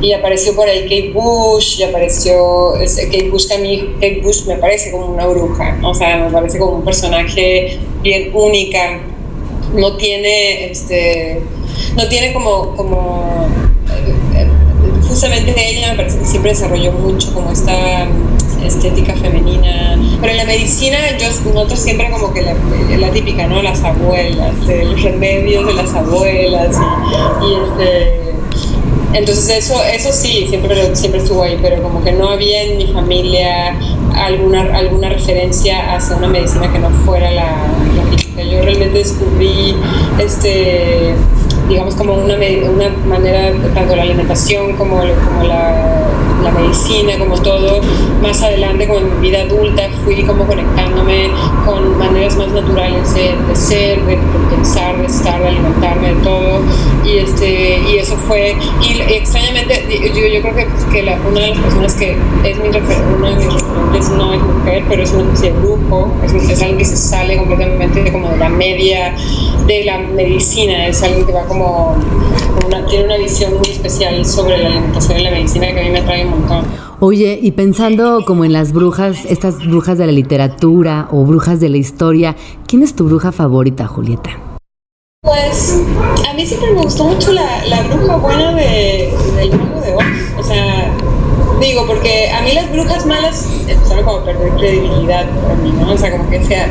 Y 0.02 0.14
apareció 0.14 0.56
por 0.56 0.68
ahí 0.68 0.84
Kate 0.84 1.12
Bush, 1.14 1.80
y 1.80 1.84
apareció 1.84 2.74
Kate 2.74 3.30
Bush, 3.30 3.48
que 3.48 3.54
a 3.54 3.58
mí 3.60 3.94
Kate 3.96 4.22
Bush 4.24 4.46
me 4.46 4.56
parece 4.56 4.92
como 4.92 5.06
una 5.06 5.28
bruja, 5.28 5.78
o 5.84 5.94
sea, 5.94 6.18
me 6.18 6.32
parece 6.32 6.58
como 6.58 6.78
un 6.78 6.86
personaje 6.86 7.80
bien 8.02 8.32
única, 8.34 9.00
no 9.76 9.96
tiene, 9.98 10.72
este, 10.72 11.42
no 11.96 12.08
tiene 12.10 12.34
como, 12.34 12.76
como 12.76 13.48
justamente 15.22 15.54
ella 15.56 15.92
me 15.92 15.98
parece 15.98 16.18
que 16.18 16.26
siempre 16.26 16.50
desarrolló 16.50 16.92
mucho 16.94 17.32
como 17.32 17.52
esta 17.52 18.08
estética 18.66 19.14
femenina. 19.14 19.96
Pero 20.20 20.32
en 20.32 20.38
la 20.38 20.46
medicina, 20.46 20.98
yo 21.20 21.28
noto 21.54 21.76
siempre 21.76 22.10
como 22.10 22.34
que 22.34 22.42
la, 22.42 22.56
la 22.98 23.12
típica, 23.12 23.46
¿no? 23.46 23.62
Las 23.62 23.84
abuelas, 23.84 24.56
los 24.66 25.02
remedios 25.04 25.68
de 25.68 25.74
las 25.76 25.94
abuelas 25.94 26.76
y, 26.76 27.46
y 27.46 27.54
este 27.54 28.22
entonces 29.14 29.50
eso, 29.50 29.84
eso 29.84 30.12
sí, 30.12 30.48
siempre, 30.48 30.96
siempre 30.96 31.22
estuvo 31.22 31.44
ahí, 31.44 31.60
pero 31.62 31.84
como 31.84 32.04
que 32.04 32.14
no 32.14 32.30
había 32.30 32.64
en 32.64 32.78
mi 32.78 32.88
familia 32.88 33.78
alguna, 34.16 34.76
alguna 34.76 35.10
referencia 35.10 35.94
hacia 35.94 36.16
una 36.16 36.30
medicina 36.30 36.72
que 36.72 36.80
no 36.80 36.90
fuera 37.06 37.30
la, 37.30 37.68
la 38.38 38.44
Yo 38.44 38.62
realmente 38.64 38.98
descubrí 38.98 39.76
este 40.18 41.14
digamos, 41.72 41.96
como 41.96 42.14
una, 42.16 42.36
una 42.36 42.90
manera, 43.08 43.54
tanto 43.74 43.96
la 43.96 44.04
alimentación 44.04 44.74
como, 44.76 44.98
como 44.98 45.44
la, 45.44 46.08
la, 46.44 46.52
medicina, 46.52 47.18
como 47.18 47.42
todo, 47.42 47.82
más 48.22 48.42
adelante, 48.42 48.88
como 48.88 49.00
en 49.00 49.22
mi 49.22 49.30
vida 49.30 49.44
adulta, 49.44 49.84
fui 50.04 50.22
como 50.24 50.46
conectándome 50.46 51.30
con 51.66 51.98
maneras 51.98 52.36
más 52.36 52.50
naturales 52.50 53.14
de, 53.14 53.56
ser, 53.56 54.06
de, 54.06 54.18
pensar, 54.50 54.98
de 54.98 55.06
estar, 55.06 55.42
de 55.42 55.48
alimentarme, 55.48 56.14
de 56.14 56.22
todo. 56.22 56.60
Y, 57.06 57.20
este, 57.20 57.80
y 57.90 57.98
eso 57.98 58.18
fue, 58.28 58.56
y, 58.82 59.02
extrañamente, 59.14 59.86
yo, 60.14 60.28
yo 60.28 60.42
creo 60.42 60.56
que, 60.56 60.68
que 60.92 61.04
la, 61.04 61.18
una 61.28 61.40
de 61.40 61.48
las 61.52 61.60
personas 61.60 61.94
que 61.96 62.18
es 62.44 62.58
mi 62.58 62.70
referente, 62.70 63.16
una 63.18 63.30
de 63.30 63.36
mis 63.38 63.54
referentes 63.54 64.10
no 64.10 64.34
es 64.34 64.42
mujer, 64.42 64.84
pero 64.90 65.04
es 65.04 65.12
una 65.14 65.24
especie 65.24 65.54
de 65.54 65.60
grupo, 65.60 66.12
es, 66.24 66.34
es 66.34 66.62
alguien 66.62 66.78
que 66.78 66.86
se 66.86 66.98
sale 66.98 67.38
completamente 67.38 68.12
como 68.12 68.30
de 68.30 68.38
la 68.38 68.50
media 68.50 69.16
de 69.72 69.86
la 69.86 69.98
medicina, 70.00 70.88
es 70.88 71.02
alguien 71.02 71.26
que 71.26 71.32
va 71.32 71.46
como 71.46 71.96
una, 72.66 72.86
tiene 72.88 73.06
una 73.06 73.18
visión 73.18 73.54
muy 73.58 73.70
especial 73.70 74.26
sobre 74.26 74.58
la 74.58 74.68
alimentación 74.68 75.20
y 75.20 75.24
la 75.24 75.32
medicina 75.32 75.68
que 75.72 75.80
a 75.80 75.84
mí 75.84 75.90
me 75.90 76.00
atrae 76.00 76.26
un 76.26 76.32
montón. 76.32 76.66
Oye, 77.00 77.40
y 77.42 77.52
pensando 77.52 78.24
como 78.26 78.46
en 78.46 78.54
las 78.54 78.74
brujas, 78.74 79.26
estas 79.26 79.66
brujas 79.66 79.98
de 79.98 80.06
la 80.06 80.12
literatura 80.12 81.08
o 81.12 81.24
brujas 81.24 81.60
de 81.60 81.70
la 81.70 81.78
historia, 81.78 82.36
¿quién 82.68 82.84
es 82.84 82.96
tu 82.96 83.06
bruja 83.06 83.32
favorita, 83.32 83.88
Julieta? 83.88 84.32
Pues 85.24 85.82
a 86.30 86.34
mí 86.34 86.46
siempre 86.46 86.74
me 86.74 86.82
gustó 86.82 87.06
mucho 87.06 87.32
la, 87.32 87.66
la 87.68 87.82
bruja 87.84 88.18
buena 88.18 88.54
de, 88.54 89.14
del 89.36 89.58
mundo 89.58 89.80
de 89.82 89.96
Oz. 89.96 90.04
O 90.38 90.44
sea, 90.44 90.92
digo, 91.62 91.88
porque 91.88 92.30
a 92.30 92.42
mí 92.42 92.52
las 92.54 92.72
brujas 92.72 93.06
malas 93.06 93.48
empezaron 93.68 94.04
como 94.04 94.18
a 94.18 94.26
perder 94.26 94.52
credibilidad 94.54 95.30
para 95.42 95.56
mí, 95.56 95.72
¿no? 95.80 95.94
O 95.94 95.98
sea, 95.98 96.12
como 96.12 96.30
que 96.30 96.44
sea 96.44 96.68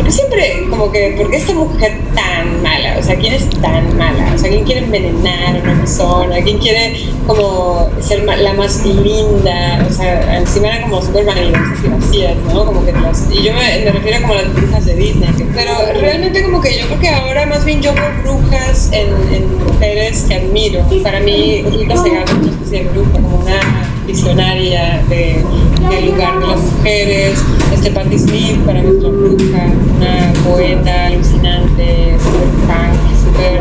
porque 0.00 0.12
siempre, 0.12 0.66
como 0.70 0.90
que, 0.90 1.14
¿por 1.14 1.30
qué 1.30 1.36
esta 1.36 1.52
mujer 1.52 2.00
tan 2.14 2.62
mala? 2.62 2.96
O 2.98 3.02
sea, 3.02 3.16
¿quién 3.16 3.34
es 3.34 3.50
tan 3.60 3.98
mala? 3.98 4.32
O 4.34 4.38
sea, 4.38 4.48
¿quién 4.48 4.64
quiere 4.64 4.80
envenenar 4.80 5.56
a 5.56 5.60
una 5.60 5.78
persona? 5.80 6.40
¿Quién 6.42 6.56
quiere 6.56 7.04
como 7.26 7.90
ser 8.00 8.24
la 8.24 8.54
más 8.54 8.82
linda? 8.86 9.86
O 9.86 9.92
sea, 9.92 10.38
encima 10.38 10.68
eran 10.68 10.88
como 10.88 11.02
súper 11.02 11.26
maravillosas 11.26 11.84
y 11.84 11.88
vacías, 11.88 12.36
¿no? 12.50 12.64
Como 12.64 12.82
que 12.86 12.92
las, 12.92 13.30
y 13.30 13.42
yo 13.42 13.52
me, 13.52 13.84
me 13.84 13.92
refiero 13.92 14.22
como 14.22 14.32
a 14.32 14.36
las 14.36 14.54
brujas 14.54 14.86
de 14.86 14.94
Disney. 14.94 15.28
Pero 15.54 15.72
realmente 16.00 16.42
como 16.44 16.62
que 16.62 16.78
yo 16.78 16.86
creo 16.86 17.00
que 17.00 17.08
ahora 17.10 17.44
más 17.44 17.66
bien 17.66 17.82
yo 17.82 17.92
veo 17.92 18.10
brujas 18.22 18.88
en, 18.92 19.10
mujeres 19.66 20.24
que 20.26 20.34
admiro. 20.36 20.82
Para 21.02 21.20
mí, 21.20 21.62
Rita 21.62 22.02
Segato 22.02 22.32
es 22.32 22.38
una 22.38 22.50
especie 22.52 22.84
de 22.84 22.88
bruja, 22.88 23.12
como 23.12 23.36
una 23.40 23.60
visionaria 24.06 25.04
de, 25.10 25.44
del 25.90 26.06
lugar 26.06 26.40
de 26.40 26.46
las 26.46 26.60
mujeres. 26.60 27.44
Este 27.72 27.90
Patti 27.90 28.18
Smith 28.18 28.58
para 28.66 28.82
nuestra 28.82 29.08
bruja, 29.08 29.72
una 29.96 30.32
poeta 30.44 31.06
alucinante, 31.06 32.16
super 32.18 32.48
punk, 32.66 33.00
super... 33.24 33.60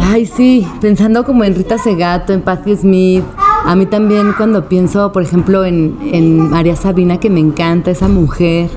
Ay, 0.00 0.26
sí, 0.26 0.66
pensando 0.80 1.24
como 1.24 1.44
en 1.44 1.54
Rita 1.54 1.78
Segato, 1.78 2.32
en 2.32 2.42
Patti 2.42 2.76
Smith. 2.76 3.24
A 3.64 3.74
mí 3.74 3.86
también 3.86 4.32
cuando 4.36 4.68
pienso, 4.68 5.12
por 5.12 5.22
ejemplo, 5.22 5.64
en, 5.64 5.98
en 6.12 6.50
María 6.50 6.76
Sabina, 6.76 7.18
que 7.18 7.30
me 7.30 7.40
encanta 7.40 7.90
esa 7.90 8.08
mujer 8.08 8.70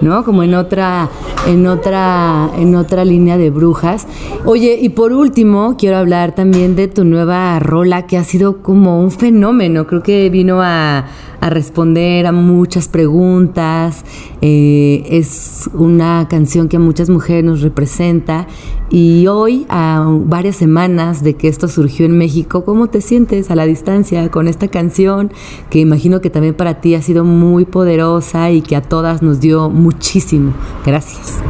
¿no? 0.00 0.24
Como 0.24 0.42
en 0.42 0.54
otra, 0.54 1.08
en 1.46 1.66
otra, 1.66 2.50
en 2.56 2.74
otra 2.74 3.04
línea 3.04 3.36
de 3.36 3.50
brujas. 3.50 4.06
Oye, 4.44 4.78
y 4.80 4.90
por 4.90 5.12
último, 5.12 5.76
quiero 5.78 5.96
hablar 5.96 6.34
también 6.34 6.76
de 6.76 6.88
tu 6.88 7.04
nueva 7.04 7.58
rola 7.58 8.06
que 8.06 8.16
ha 8.16 8.24
sido 8.24 8.62
como 8.62 9.00
un 9.00 9.10
fenómeno. 9.10 9.86
Creo 9.86 10.02
que 10.02 10.28
vino 10.30 10.60
a, 10.62 11.06
a 11.40 11.50
responder 11.50 12.26
a 12.26 12.32
muchas 12.32 12.88
preguntas. 12.88 14.04
Eh, 14.40 15.04
es 15.10 15.68
una 15.72 16.26
canción 16.28 16.68
que 16.68 16.76
a 16.76 16.80
muchas 16.80 17.10
mujeres 17.10 17.44
nos 17.44 17.62
representa. 17.62 18.46
Y 18.90 19.26
hoy, 19.26 19.66
a 19.68 20.04
varias 20.08 20.56
semanas 20.56 21.22
de 21.22 21.34
que 21.34 21.48
esto 21.48 21.68
surgió 21.68 22.06
en 22.06 22.16
México, 22.16 22.64
¿cómo 22.64 22.88
te 22.88 23.00
sientes 23.00 23.50
a 23.50 23.54
la 23.54 23.66
distancia 23.66 24.30
con 24.30 24.48
esta 24.48 24.68
canción? 24.68 25.32
Que 25.70 25.78
imagino 25.78 26.20
que 26.20 26.30
también 26.30 26.54
para 26.54 26.80
ti 26.80 26.94
ha 26.94 27.02
sido 27.02 27.24
muy 27.24 27.66
poderosa 27.66 28.50
y 28.50 28.62
que 28.62 28.76
a 28.76 28.80
todas 28.82 29.22
nos 29.22 29.40
dio 29.40 29.68
muchísimo. 29.68 30.54
Gracias. 30.86 31.42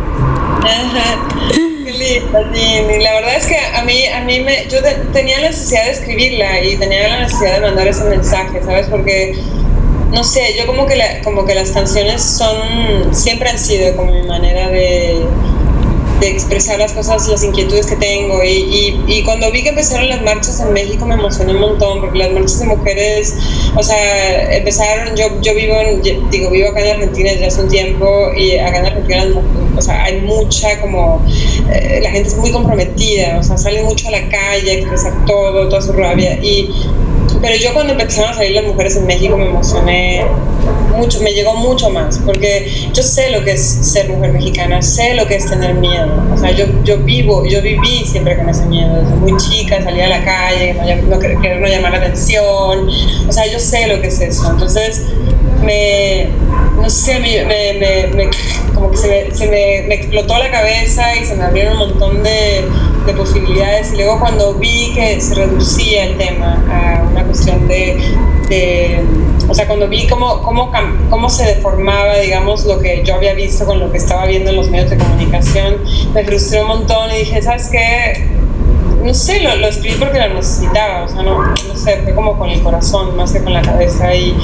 Qué 1.85 2.23
La 3.03 3.13
verdad 3.15 3.37
es 3.37 3.47
que 3.47 3.57
a 3.57 3.83
mí, 3.85 4.07
a 4.07 4.23
mí 4.23 4.41
me, 4.41 4.67
yo 4.69 4.79
tenía 5.13 5.41
la 5.41 5.49
necesidad 5.49 5.85
de 5.85 5.91
escribirla 5.93 6.63
y 6.63 6.77
tenía 6.77 7.09
la 7.09 7.21
necesidad 7.21 7.55
de 7.55 7.61
mandar 7.61 7.89
ese 7.89 8.05
mensaje, 8.05 8.63
¿sabes? 8.63 8.89
Porque 8.89 9.35
no 10.13 10.25
sé, 10.25 10.55
yo 10.57 10.67
como 10.67 10.87
que, 10.87 10.97
como 11.23 11.45
que 11.45 11.55
las 11.55 11.71
canciones 11.71 12.23
son, 12.23 13.15
siempre 13.15 13.51
han 13.51 13.59
sido 13.59 13.95
como 13.97 14.13
mi 14.13 14.23
manera 14.23 14.69
de, 14.69 15.23
de 16.21 16.29
expresar 16.31 16.79
las 16.79 16.93
cosas, 16.93 17.29
las 17.29 17.45
inquietudes 17.45 17.87
que 17.87 17.97
tengo. 17.97 18.43
Y, 18.43 18.99
y, 19.07 19.23
cuando 19.23 19.51
vi 19.51 19.63
que 19.63 19.69
empezaron 19.71 20.09
las 20.09 20.23
marchas 20.23 20.61
en 20.61 20.73
México 20.73 21.05
me 21.07 21.15
emocioné 21.15 21.53
un 21.53 21.61
montón, 21.61 22.01
porque 22.01 22.19
las 22.19 22.33
marchas 22.33 22.61
de 22.61 22.67
mujeres, 22.67 23.35
o 23.77 23.83
sea, 23.83 24.57
empezaron, 24.57 25.15
yo, 25.15 25.27
yo 25.41 25.55
vivo, 25.55 25.75
en, 25.75 26.03
digo, 26.31 26.51
vivo 26.51 26.69
acá 26.71 26.81
en 26.81 26.97
Argentina 26.97 27.31
desde 27.31 27.47
hace 27.47 27.63
un 27.63 27.69
tiempo 27.69 28.33
y 28.37 28.57
acá 28.57 28.79
en 28.79 28.87
Argentina, 28.87 29.27
o 29.77 29.83
sea, 29.83 30.05
hay 30.05 30.21
mucha 30.23 30.81
como, 30.81 31.25
eh, 31.71 32.01
la 32.03 32.11
gente 32.11 32.29
es 32.29 32.37
muy 32.37 32.51
comprometida, 32.51 33.39
o 33.39 33.43
sea, 33.43 33.57
salen 33.59 33.85
mucho 33.85 34.09
a 34.09 34.13
la 34.13 34.29
calle 34.29 34.71
a 34.71 34.75
expresar 34.75 35.13
todo, 35.27 35.69
toda 35.69 35.83
su 35.83 35.93
rabia. 35.93 36.39
Y 36.43 36.71
pero 37.41 37.57
yo 37.57 37.73
cuando 37.73 37.93
empezaron 37.93 38.31
a 38.31 38.35
salir 38.35 38.53
las 38.53 38.65
mujeres 38.65 38.97
en 38.97 39.07
México 39.07 39.37
me 39.37 39.47
emocioné 39.47 40.25
mucho, 40.97 41.21
me 41.21 41.33
llegó 41.33 41.55
mucho 41.55 41.91
más, 41.91 42.19
porque 42.19 42.71
yo 42.93 43.03
sé 43.03 43.31
lo 43.31 43.45
que 43.45 43.53
es 43.53 43.63
ser 43.63 44.09
mujer 44.09 44.33
mexicana, 44.33 44.83
sé 44.83 45.15
lo 45.15 45.27
que 45.27 45.37
es 45.37 45.47
tener 45.47 45.75
miedo. 45.75 46.09
O 46.33 46.37
sea, 46.37 46.51
yo, 46.51 46.67
yo 46.85 46.99
vivo, 46.99 47.45
yo 47.47 47.63
viví 47.63 48.05
siempre 48.05 48.37
con 48.37 48.49
ese 48.49 48.65
miedo, 48.67 49.01
desde 49.01 49.15
muy 49.17 49.37
chica, 49.37 49.83
salía 49.83 50.07
a 50.07 50.09
la 50.09 50.25
calle, 50.25 50.75
no, 51.09 51.19
querer 51.19 51.61
no 51.61 51.69
llamar 51.69 51.93
la 51.93 51.99
atención. 51.99 52.89
O 53.29 53.33
sea, 53.33 53.47
yo 53.47 53.59
sé 53.59 53.87
lo 53.87 54.01
que 54.01 54.09
es 54.09 54.21
eso. 54.21 54.51
Entonces, 54.51 55.05
me, 55.63 56.29
no 56.77 56.89
sé, 56.91 57.19
me, 57.21 57.45
me, 58.15 58.31
como 58.75 58.91
que 58.91 58.97
se, 58.97 59.09
me, 59.09 59.35
se 59.35 59.47
me, 59.49 59.95
explotó 59.95 60.39
la 60.39 60.51
cabeza 60.51 61.17
y 61.17 61.25
se 61.25 61.35
me 61.35 61.45
abrieron 61.45 61.75
un 61.75 61.91
montón 61.91 62.23
de, 62.23 62.65
de, 63.07 63.13
posibilidades. 63.15 63.93
Y 63.93 63.97
luego 63.97 64.19
cuando 64.21 64.55
vi 64.55 64.93
que 64.95 65.21
se 65.21 65.35
reducía 65.35 66.05
el 66.05 66.17
tema 66.17 66.65
a 66.71 67.03
una 67.03 67.25
de, 67.57 67.97
de 68.49 69.01
o 69.49 69.55
sea, 69.55 69.67
cuando 69.67 69.89
vi 69.89 70.07
cómo, 70.07 70.43
cómo, 70.43 70.71
cómo 71.09 71.31
se 71.31 71.45
deformaba, 71.45 72.19
digamos, 72.19 72.65
lo 72.67 72.79
que 72.81 73.03
yo 73.05 73.15
había 73.15 73.35
visto 73.35 73.65
con 73.65 73.81
lo 73.81 73.91
que 73.91 73.99
estaba 73.99 74.27
viendo 74.27 74.51
en 74.51 74.57
los 74.57 74.69
medios 74.69 74.91
de 74.91 74.99
comunicación, 74.99 75.77
me 76.13 76.25
frustró 76.25 76.63
un 76.63 76.69
montón 76.69 77.11
y 77.13 77.21
dije, 77.21 77.41
¿sabes 77.41 77.69
qué? 77.69 78.38
No 79.03 79.15
sé, 79.15 79.41
lo, 79.41 79.55
lo, 79.57 79.69
escribí 79.69 79.97
porque 79.99 80.19
lo 80.19 80.35
necesitaba, 80.35 81.05
o 81.05 81.09
sea, 81.09 81.23
no, 81.23 81.43
no 81.43 81.77
sé, 81.77 82.01
fue 82.03 82.15
como 82.15 82.37
con 82.39 82.51
el 82.51 82.63
corazón 82.63 83.17
más 83.17 83.33
que 83.33 83.43
con 83.43 83.53
la 83.53 83.63
cabeza 83.63 84.15
y 84.15 84.37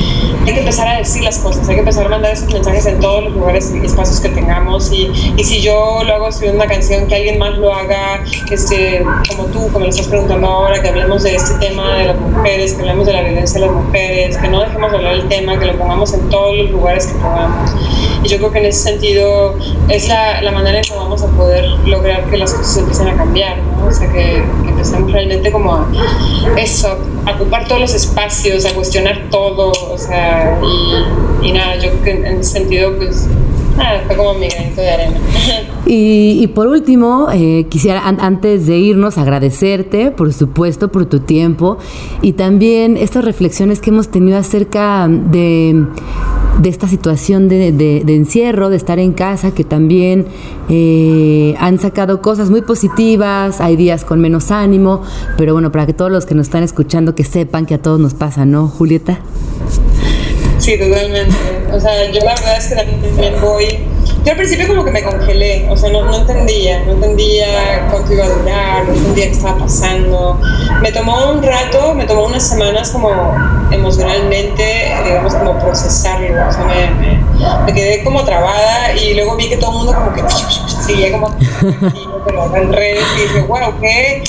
hay 0.46 0.52
que 0.52 0.60
empezar 0.60 0.88
a 0.88 0.98
decir 0.98 1.22
las 1.22 1.38
cosas, 1.38 1.68
hay 1.68 1.74
que 1.74 1.80
empezar 1.80 2.06
a 2.06 2.08
mandar 2.08 2.32
esos 2.32 2.52
mensajes 2.52 2.86
en 2.86 3.00
todos 3.00 3.24
los 3.24 3.32
lugares 3.34 3.72
y 3.74 3.84
espacios 3.84 4.20
que 4.20 4.28
tengamos 4.28 4.92
y, 4.92 5.10
y 5.36 5.44
si 5.44 5.60
yo 5.60 6.02
lo 6.04 6.14
hago 6.14 6.28
escribiendo 6.28 6.62
una 6.62 6.72
canción, 6.72 7.06
que 7.06 7.14
alguien 7.14 7.38
más 7.38 7.56
lo 7.58 7.74
haga, 7.74 8.22
este, 8.50 9.04
como 9.28 9.44
tú, 9.46 9.68
como 9.72 9.84
lo 9.84 9.90
estás 9.90 10.08
preguntando 10.08 10.46
ahora, 10.46 10.80
que 10.80 10.88
hablemos 10.88 11.22
de 11.22 11.34
este 11.34 11.54
tema 11.54 11.98
de 11.98 12.06
las 12.06 12.16
mujeres, 12.18 12.74
que 12.74 12.80
hablemos 12.80 13.06
de 13.06 13.12
la 13.12 13.22
violencia 13.22 13.60
de 13.60 13.66
las 13.66 13.74
mujeres, 13.74 14.36
que 14.38 14.48
no 14.48 14.60
dejemos 14.60 14.90
de 14.90 14.96
hablar 14.96 15.16
del 15.16 15.28
tema, 15.28 15.58
que 15.58 15.66
lo 15.66 15.78
pongamos 15.78 16.12
en 16.14 16.28
todos 16.28 16.56
los 16.56 16.70
lugares 16.70 17.06
que 17.06 17.14
podamos. 17.14 17.70
Y 18.24 18.28
yo 18.28 18.38
creo 18.38 18.52
que 18.52 18.58
en 18.58 18.66
ese 18.66 18.90
sentido 18.90 19.54
es 19.88 20.08
la, 20.08 20.40
la 20.40 20.50
manera 20.50 20.78
en 20.78 20.84
que 20.84 20.94
vamos 20.94 21.22
a 21.22 21.28
poder 21.28 21.64
lograr 21.86 22.28
que 22.30 22.38
las 22.38 22.54
cosas 22.54 22.78
empiecen 22.78 23.08
a 23.08 23.16
cambiar, 23.16 23.58
¿no? 23.58 23.86
O 23.86 23.92
sea, 23.92 24.10
que 24.10 24.42
que 24.64 24.70
empezamos 24.70 25.12
realmente 25.12 25.50
como 25.52 25.74
a 25.74 25.86
eso, 26.56 26.96
a 27.26 27.32
ocupar 27.32 27.66
todos 27.68 27.80
los 27.80 27.94
espacios, 27.94 28.64
a 28.64 28.74
cuestionar 28.74 29.28
todo, 29.30 29.70
o 29.70 29.98
sea, 29.98 30.58
y, 31.42 31.52
nada, 31.52 31.76
yo 31.76 31.90
creo 31.90 32.02
que 32.02 32.10
en 32.10 32.40
ese 32.40 32.58
sentido, 32.58 32.96
pues, 32.96 33.26
nada, 33.76 34.02
fue 34.06 34.16
como 34.16 34.34
mi 34.34 34.48
granito 34.48 34.80
de 34.80 34.90
arena. 34.90 35.16
Y, 35.86 36.38
y 36.42 36.46
por 36.46 36.66
último, 36.66 37.28
eh, 37.30 37.66
quisiera 37.68 38.08
antes 38.08 38.66
de 38.66 38.78
irnos 38.78 39.18
agradecerte, 39.18 40.10
por 40.12 40.32
supuesto, 40.32 40.90
por 40.90 41.04
tu 41.04 41.20
tiempo 41.20 41.76
y 42.22 42.32
también 42.32 42.96
estas 42.96 43.22
reflexiones 43.22 43.82
que 43.82 43.90
hemos 43.90 44.08
tenido 44.08 44.38
acerca 44.38 45.06
de 45.10 45.84
de 46.58 46.68
esta 46.68 46.88
situación 46.88 47.48
de, 47.48 47.72
de, 47.72 48.14
encierro, 48.14 48.70
de 48.70 48.76
estar 48.76 48.98
en 48.98 49.12
casa, 49.12 49.52
que 49.52 49.64
también 49.64 50.26
eh, 50.68 51.54
han 51.58 51.78
sacado 51.78 52.22
cosas 52.22 52.50
muy 52.50 52.62
positivas, 52.62 53.60
hay 53.60 53.76
días 53.76 54.04
con 54.04 54.20
menos 54.20 54.50
ánimo, 54.50 55.02
pero 55.36 55.52
bueno, 55.52 55.72
para 55.72 55.86
que 55.86 55.92
todos 55.92 56.10
los 56.10 56.26
que 56.26 56.34
nos 56.34 56.46
están 56.46 56.62
escuchando 56.62 57.14
que 57.14 57.24
sepan 57.24 57.66
que 57.66 57.74
a 57.74 57.78
todos 57.78 57.98
nos 58.00 58.14
pasa, 58.14 58.44
¿no, 58.44 58.68
Julieta? 58.68 59.18
Sí, 60.58 60.78
totalmente. 60.78 61.34
O 61.72 61.80
sea, 61.80 62.10
yo 62.10 62.20
la 62.20 62.34
verdad 62.34 62.58
es 62.58 62.68
que 62.68 62.74
también 62.76 63.34
voy 63.42 63.78
yo 64.24 64.30
al 64.30 64.38
principio 64.38 64.66
como 64.68 64.84
que 64.84 64.90
me 64.90 65.02
congelé, 65.02 65.68
o 65.68 65.76
sea, 65.76 65.90
no, 65.90 66.02
no, 66.04 66.16
entendía, 66.16 66.82
no 66.84 66.92
entendía 66.92 67.88
cuánto 67.90 68.14
iba 68.14 68.24
a 68.24 68.28
durar, 68.28 68.84
no 68.86 68.94
entendía 68.94 69.26
qué 69.26 69.32
estaba 69.32 69.58
pasando. 69.58 70.40
Me 70.80 70.90
tomó 70.92 71.30
un 71.30 71.42
rato, 71.42 71.94
me 71.94 72.06
tomó 72.06 72.24
unas 72.24 72.48
semanas 72.48 72.90
como 72.90 73.10
emocionalmente, 73.70 74.92
digamos, 75.04 75.34
como 75.34 75.58
procesarlo, 75.58 76.48
o 76.48 76.52
sea, 76.52 76.64
me, 76.64 77.66
me, 77.66 77.72
quedé 77.74 78.02
como 78.02 78.24
trabada 78.24 78.94
y 78.94 79.12
luego 79.12 79.36
vi 79.36 79.50
que 79.50 79.58
todo 79.58 79.72
el 79.72 79.76
mundo 79.78 79.94
como 79.94 80.12
que 80.14 80.22
seguía 80.86 81.12
como 81.12 81.28
en 82.56 82.72
redes 82.72 83.04
y 83.18 83.22
dije, 83.22 83.40
wow, 83.42 83.78
qué 83.80 84.22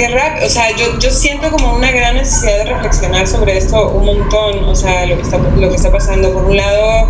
qué 0.00 0.08
rap, 0.08 0.42
o 0.42 0.48
sea, 0.48 0.70
yo, 0.76 0.98
yo 0.98 1.10
siento 1.10 1.50
como 1.50 1.74
una 1.74 1.90
gran 1.90 2.14
necesidad 2.14 2.56
de 2.58 2.64
reflexionar 2.64 3.26
sobre 3.26 3.58
esto 3.58 3.90
un 3.90 4.06
montón, 4.06 4.64
o 4.64 4.74
sea, 4.74 5.04
lo 5.04 5.16
que 5.16 5.22
está, 5.22 5.36
lo 5.36 5.68
que 5.68 5.76
está 5.76 5.92
pasando. 5.92 6.32
Por 6.32 6.44
un 6.44 6.56
lado, 6.56 7.08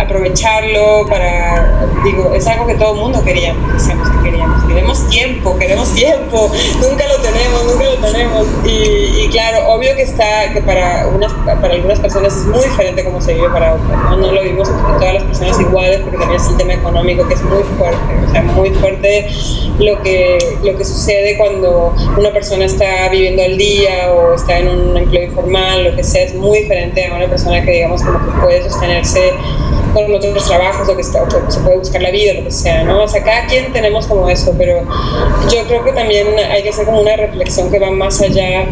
aprovecharlo 0.00 1.06
para, 1.08 1.86
digo, 2.04 2.34
es 2.34 2.46
algo 2.46 2.66
que 2.66 2.74
todo 2.74 2.94
el 2.94 3.00
mundo 3.00 3.22
queríamos, 3.24 3.72
decíamos 3.72 4.08
que 4.10 4.30
queríamos, 4.30 4.64
queremos 4.64 5.08
tiempo, 5.08 5.58
queremos 5.58 5.90
tiempo, 5.94 6.50
nunca 6.80 7.06
lo 7.08 7.16
tenemos, 7.20 7.64
nunca 7.66 7.84
lo 7.84 7.96
tenemos. 7.96 8.46
Y, 8.64 9.28
claro, 9.28 9.74
obvio 9.74 9.94
que 9.96 10.02
está, 10.02 10.52
que 10.52 10.60
para, 10.62 11.06
unas, 11.08 11.32
para 11.60 11.74
algunas 11.74 12.00
personas 12.00 12.36
es 12.36 12.46
muy 12.46 12.64
diferente 12.64 13.04
como 13.04 13.20
se 13.20 13.34
vive 13.34 13.48
para 13.50 13.74
otras, 13.74 13.98
¿no? 14.10 14.16
no 14.16 14.32
lo 14.32 14.42
vivimos 14.42 14.68
todas 14.98 15.14
las 15.14 15.22
personas 15.24 15.60
iguales 15.60 16.00
porque 16.00 16.18
también 16.18 16.40
es 16.40 16.48
el 16.48 16.56
tema 16.56 16.74
económico 16.74 17.26
que 17.28 17.34
es 17.34 17.42
muy 17.42 17.62
fuerte, 17.78 17.98
o 18.26 18.30
sea, 18.30 18.42
muy 18.42 18.70
fuerte 18.70 19.28
lo 19.78 20.00
que, 20.02 20.38
lo 20.62 20.76
que 20.76 20.84
sucede 20.84 21.36
cuando 21.36 21.94
una 22.16 22.30
persona 22.32 22.64
está 22.64 23.08
viviendo 23.08 23.42
al 23.42 23.56
día 23.56 24.12
o 24.12 24.34
está 24.34 24.58
en 24.58 24.68
un 24.68 24.96
empleo 24.96 25.24
informal, 25.24 25.84
lo 25.84 25.96
que 25.96 26.04
sea, 26.04 26.24
es 26.24 26.34
muy 26.34 26.60
diferente 26.60 27.06
a 27.06 27.14
una 27.14 27.26
persona 27.26 27.64
que 27.64 27.72
digamos 27.72 28.02
como 28.02 28.18
que 28.18 28.40
puede 28.40 28.62
sostenerse 28.62 29.32
con 29.92 30.14
otros 30.14 30.46
trabajos 30.46 30.88
o 30.88 30.96
que, 30.96 31.02
está, 31.02 31.20
se 31.48 31.60
puede 31.60 31.78
buscar 31.78 32.02
la 32.02 32.10
vida, 32.10 32.34
lo 32.34 32.44
que 32.44 32.50
sea, 32.50 32.84
¿no? 32.84 33.04
O 33.04 33.08
sea, 33.08 33.22
cada 33.22 33.46
quien 33.46 33.72
tenemos 33.72 34.06
como 34.06 34.28
eso, 34.28 34.54
pero 34.56 34.82
yo 35.50 35.64
creo 35.66 35.84
que 35.84 35.92
también 35.92 36.26
hay 36.50 36.62
que 36.62 36.70
hacer 36.70 36.86
como 36.86 37.00
una 37.00 37.16
reflexión 37.16 37.70
que 37.70 37.78
va 37.78 37.90
más 37.90 38.20
allá 38.20 38.66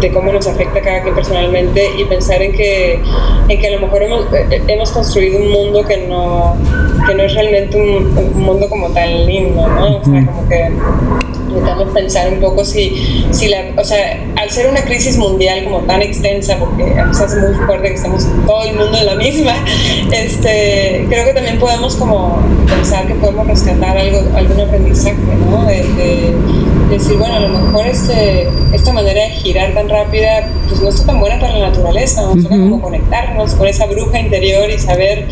de 0.00 0.12
cómo 0.12 0.32
nos 0.32 0.46
afecta 0.46 0.78
a 0.78 0.82
cada 0.82 1.02
quien 1.02 1.14
personalmente 1.14 1.90
y 1.96 2.04
pensar 2.04 2.42
en 2.42 2.52
que, 2.52 3.00
en 3.48 3.60
que 3.60 3.66
a 3.66 3.70
lo 3.72 3.80
mejor 3.80 4.02
hemos, 4.02 4.32
eh, 4.32 4.62
hemos 4.68 4.90
construido 4.90 5.38
un 5.38 5.50
mundo 5.50 5.84
que 5.84 5.96
no, 5.98 6.56
que 7.06 7.14
no 7.14 7.22
es 7.22 7.34
realmente 7.34 7.76
un, 7.76 8.16
un 8.16 8.42
mundo 8.42 8.68
como 8.68 8.88
tan 8.90 9.26
lindo, 9.26 9.66
¿no? 9.66 9.98
O 9.98 10.04
sea, 10.04 10.26
como 10.26 10.48
que 10.48 10.70
necesitamos 11.54 11.92
pensar 11.94 12.32
un 12.32 12.40
poco 12.40 12.64
si, 12.64 13.24
si 13.30 13.48
la, 13.48 13.64
o 13.76 13.84
sea, 13.84 14.22
al 14.36 14.50
ser 14.50 14.68
una 14.68 14.82
crisis 14.82 15.16
mundial 15.16 15.64
como 15.64 15.80
tan 15.80 16.02
extensa, 16.02 16.58
porque 16.58 16.84
se 17.12 17.24
hace 17.24 17.40
muy 17.40 17.54
fuerte 17.66 17.88
que 17.88 17.94
estamos 17.94 18.26
todo 18.46 18.62
el 18.64 18.76
mundo 18.76 18.98
en 18.98 19.06
la 19.06 19.14
misma, 19.14 19.54
este, 20.12 21.06
creo 21.08 21.24
que 21.24 21.32
también 21.32 21.58
podemos 21.58 21.96
como 21.96 22.38
pensar 22.66 23.06
que 23.06 23.14
podemos 23.14 23.46
rescatar 23.46 23.96
algo, 23.96 24.20
algún 24.36 24.60
aprendizaje, 24.60 25.16
¿no? 25.50 25.64
De, 25.66 26.34
decir, 26.98 27.16
bueno, 27.16 27.34
a 27.34 27.40
lo 27.40 27.48
mejor 27.48 27.86
este, 27.86 28.48
esta 28.72 28.92
manera 28.92 29.22
de 29.22 29.30
girar 29.30 29.74
tan 29.74 29.88
rápida, 29.88 30.48
pues 30.68 30.80
no 30.80 30.88
está 30.88 31.06
tan 31.06 31.20
buena 31.20 31.38
para 31.38 31.58
la 31.58 31.68
naturaleza, 31.68 32.22
¿no? 32.22 32.32
Uh 32.32 32.64
como 32.64 32.80
conectarnos 32.80 33.54
con 33.54 33.66
esa 33.66 33.86
bruja 33.86 34.20
interior 34.20 34.70
y 34.70 34.78
saber 34.78 35.28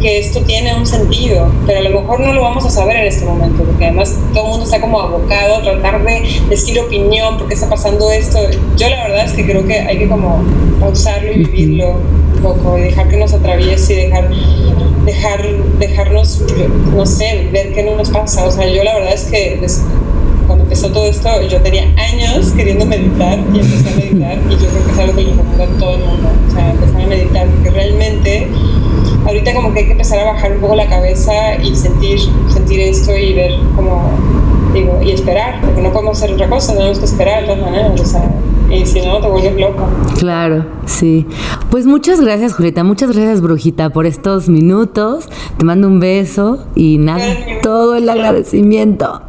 que 0.00 0.18
esto 0.18 0.40
tiene 0.42 0.74
un 0.74 0.86
sentido, 0.86 1.50
pero 1.66 1.78
a 1.78 1.82
lo 1.82 2.00
mejor 2.00 2.20
no 2.20 2.32
lo 2.32 2.42
vamos 2.42 2.64
a 2.66 2.70
saber 2.70 2.96
en 2.96 3.06
este 3.06 3.24
momento, 3.24 3.64
porque 3.64 3.86
además 3.86 4.14
todo 4.34 4.44
el 4.44 4.50
mundo 4.50 4.64
está 4.64 4.80
como 4.80 5.00
abocado 5.00 5.56
a 5.56 5.62
tratar 5.62 6.04
de 6.04 6.22
decir 6.50 6.78
opinión, 6.78 7.38
porque 7.38 7.54
está 7.54 7.68
pasando 7.68 8.10
esto. 8.10 8.38
Yo 8.76 8.88
la 8.90 9.04
verdad 9.04 9.24
es 9.24 9.32
que 9.32 9.46
creo 9.46 9.66
que 9.66 9.78
hay 9.80 9.98
que 9.98 10.08
como 10.08 10.42
pausarlo 10.80 11.32
y 11.32 11.44
vivirlo 11.44 12.00
un 12.36 12.42
poco, 12.42 12.76
y 12.76 12.82
dejar 12.82 13.08
que 13.08 13.16
nos 13.16 13.32
atraviese 13.32 13.94
y 13.94 13.96
dejar, 14.06 14.28
dejar, 15.06 15.42
dejarnos, 15.78 16.42
no 16.94 17.06
sé, 17.06 17.48
ver 17.52 17.72
qué 17.72 17.82
no 17.82 17.96
nos 17.96 18.10
pasa. 18.10 18.44
O 18.44 18.50
sea, 18.50 18.66
yo 18.66 18.84
la 18.84 18.94
verdad 18.94 19.14
es 19.14 19.24
que 19.24 19.58
cuando 19.58 20.23
empezó 20.74 20.90
todo 20.90 21.06
esto, 21.06 21.28
yo 21.48 21.60
tenía 21.60 21.84
años 21.96 22.50
queriendo 22.50 22.84
meditar 22.84 23.38
y 23.54 23.60
empecé 23.60 23.88
a 23.88 23.96
meditar 23.96 24.38
y 24.50 24.56
yo 24.56 24.68
creo 24.68 24.84
que 24.84 24.90
es 24.90 24.98
algo 24.98 25.14
que 25.14 25.22
le 25.22 25.30
recomiendo 25.30 25.62
a 25.62 25.78
todo 25.78 25.94
el 25.94 26.00
mundo. 26.00 26.28
O 26.48 26.50
sea, 26.50 26.70
empezar 26.72 27.00
a 27.00 27.06
meditar 27.06 27.46
porque 27.46 27.70
realmente 27.70 28.48
ahorita 29.24 29.54
como 29.54 29.72
que 29.72 29.78
hay 29.78 29.86
que 29.86 29.92
empezar 29.92 30.18
a 30.18 30.32
bajar 30.32 30.50
un 30.50 30.60
poco 30.60 30.74
la 30.74 30.88
cabeza 30.88 31.32
y 31.62 31.76
sentir, 31.76 32.18
sentir 32.52 32.80
esto 32.80 33.16
y 33.16 33.34
ver 33.34 33.52
como, 33.76 34.10
digo, 34.72 35.00
y 35.00 35.12
esperar, 35.12 35.60
porque 35.60 35.80
no 35.80 35.92
podemos 35.92 36.18
hacer 36.20 36.34
otra 36.34 36.48
cosa, 36.48 36.74
tenemos 36.74 36.98
que 36.98 37.04
esperar 37.04 37.42
de 37.42 37.46
todas 37.46 37.62
maneras, 37.62 38.00
o 38.00 38.04
sea, 38.04 38.34
y 38.68 38.84
si 38.84 39.00
no, 39.00 39.20
te 39.20 39.28
vuelves 39.28 39.54
loco. 39.54 39.86
Claro, 40.18 40.66
sí. 40.86 41.24
Pues 41.70 41.86
muchas 41.86 42.20
gracias, 42.20 42.54
Julieta, 42.54 42.82
muchas 42.82 43.12
gracias, 43.12 43.40
Brujita, 43.40 43.90
por 43.90 44.06
estos 44.06 44.48
minutos. 44.48 45.28
Te 45.56 45.64
mando 45.64 45.86
un 45.86 46.00
beso 46.00 46.66
y 46.74 46.98
nada, 46.98 47.24
todo 47.62 47.94
el 47.94 48.08
agradecimiento. 48.08 49.22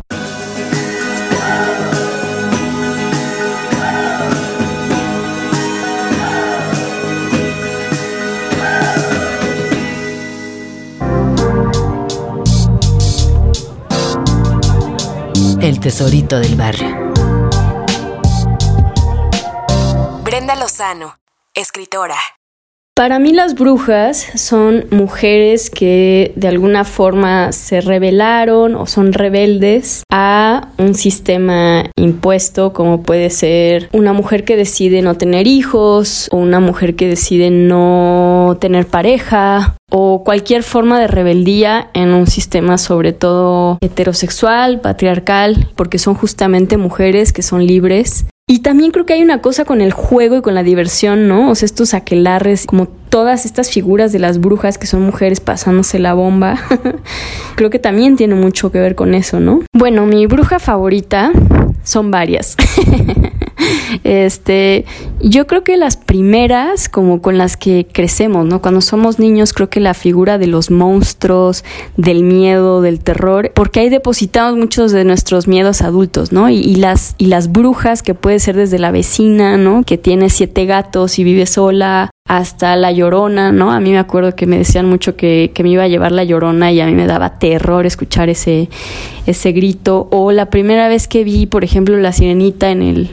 El 15.66 15.80
tesorito 15.80 16.40
del 16.40 16.56
barrio. 16.56 17.12
Brenda 20.24 20.56
Lozano, 20.56 21.18
escritora. 21.56 22.18
Para 22.98 23.20
mí 23.20 23.34
las 23.34 23.56
brujas 23.56 24.26
son 24.36 24.86
mujeres 24.90 25.70
que 25.70 26.32
de 26.38 26.48
alguna 26.48 26.86
forma 26.86 27.52
se 27.52 27.82
rebelaron 27.82 28.74
o 28.76 28.86
son 28.86 29.12
rebeldes 29.12 30.04
a 30.10 30.70
un 30.78 30.96
sistema 30.96 31.84
impuesto 31.98 32.72
como 32.72 33.04
puede 33.04 33.30
ser 33.32 33.90
una 33.92 34.14
mujer 34.14 34.46
que 34.46 34.56
decide 34.56 35.02
no 35.02 35.16
tener 35.16 35.46
hijos 35.46 36.30
o 36.32 36.38
una 36.38 36.62
mujer 36.62 36.96
que 36.96 37.10
decide 37.10 37.50
no 37.50 38.56
tener 38.62 38.88
pareja 38.88 39.76
o 39.92 40.24
cualquier 40.24 40.64
forma 40.64 40.98
de 40.98 41.08
rebeldía 41.08 41.90
en 41.94 42.14
un 42.14 42.28
sistema 42.28 42.78
sobre 42.78 43.12
todo 43.12 43.78
heterosexual, 43.82 44.80
patriarcal, 44.80 45.68
porque 45.76 46.00
son 46.00 46.16
justamente 46.16 46.78
mujeres 46.78 47.34
que 47.34 47.42
son 47.42 47.68
libres 47.68 48.26
y 48.48 48.60
también 48.60 48.92
creo 48.92 49.08
que 49.08 49.14
hay 49.14 49.24
una 49.24 49.42
cosa 49.42 49.66
con 49.66 49.82
el 49.82 49.92
juego 49.92 50.38
y 50.38 50.42
con 50.44 50.54
la 50.54 50.62
diversión, 50.62 51.28
¿no? 51.28 51.50
O 51.50 51.56
sea, 51.56 51.66
estos 51.66 51.96
aquelarres, 51.96 52.68
como 52.68 52.88
todas 52.88 53.44
estas 53.44 53.72
figuras 53.72 54.12
de 54.12 54.20
las 54.20 54.40
brujas 54.40 54.78
que 54.78 54.86
son 54.86 55.02
mujeres 55.02 55.40
pasándose 55.40 55.98
la 55.98 56.14
bomba, 56.14 56.60
creo 57.56 57.72
que 57.72 57.80
también 57.80 58.16
tiene 58.18 58.36
mucho 58.36 58.72
que 58.72 58.80
ver 58.80 58.94
con 58.94 59.16
eso, 59.16 59.40
¿no? 59.40 59.64
Bueno, 59.74 60.06
mi 60.06 60.28
bruja 60.28 60.60
favorita 60.60 61.32
son 61.84 62.12
varias. 62.12 62.56
Este, 64.04 64.86
yo 65.22 65.48
creo 65.48 65.64
que 65.64 65.78
las 65.78 65.98
primeras, 65.98 66.90
como 66.90 67.22
con 67.22 67.38
las 67.38 67.58
que 67.58 67.88
crecemos, 67.92 68.46
¿no? 68.46 68.62
Cuando 68.62 68.82
somos 68.82 69.20
niños, 69.20 69.54
creo 69.54 69.70
que 69.70 69.80
la 69.80 69.94
figura 69.94 70.38
de 70.38 70.48
los 70.48 70.72
monstruos, 70.72 71.64
del 71.98 72.24
miedo, 72.24 72.82
del 72.82 73.00
terror, 73.00 73.52
porque 73.54 73.80
ahí 73.80 73.90
depositamos 73.90 74.58
muchos 74.58 74.92
de 74.92 75.04
nuestros 75.06 75.48
miedos 75.48 75.82
adultos, 75.82 76.32
¿no? 76.32 76.50
Y, 76.50 76.76
las, 76.76 77.16
y 77.18 77.28
las 77.28 77.52
brujas, 77.52 78.04
que 78.04 78.14
puede 78.14 78.40
ser 78.40 78.56
desde 78.56 78.80
la 78.80 78.92
vecina, 78.92 79.58
¿no? 79.58 79.84
Que 79.84 79.98
tiene 79.98 80.30
siete 80.30 80.66
gatos 80.66 81.20
y 81.20 81.24
vive 81.24 81.46
sola, 81.46 82.10
hasta 82.28 82.76
la 82.76 82.92
llorona, 82.92 83.52
¿no? 83.52 83.72
A 83.72 83.80
mí 83.80 83.92
me 83.92 84.00
acuerdo 84.00 84.36
que 84.36 84.48
me 84.48 84.58
decían 84.58 84.88
mucho 84.88 85.16
que, 85.16 85.52
que, 85.54 85.62
me 85.62 85.70
iba 85.70 85.84
a 85.84 85.88
llevar 85.88 86.12
la 86.12 86.24
llorona 86.24 86.72
y 86.72 86.82
a 86.82 86.88
mí 86.88 86.94
me 86.94 87.06
daba 87.06 87.38
terror 87.38 87.86
escuchar 87.86 88.30
ese, 88.30 88.68
ese 89.28 89.52
grito. 89.52 90.08
O 90.12 90.32
la 90.32 90.50
primera 90.50 90.88
vez 90.88 91.08
que 91.08 91.24
vi, 91.24 91.46
por 91.46 91.64
ejemplo, 91.64 91.96
la 91.98 92.12
sirenita 92.12 92.72
en 92.72 92.82
el 92.82 93.12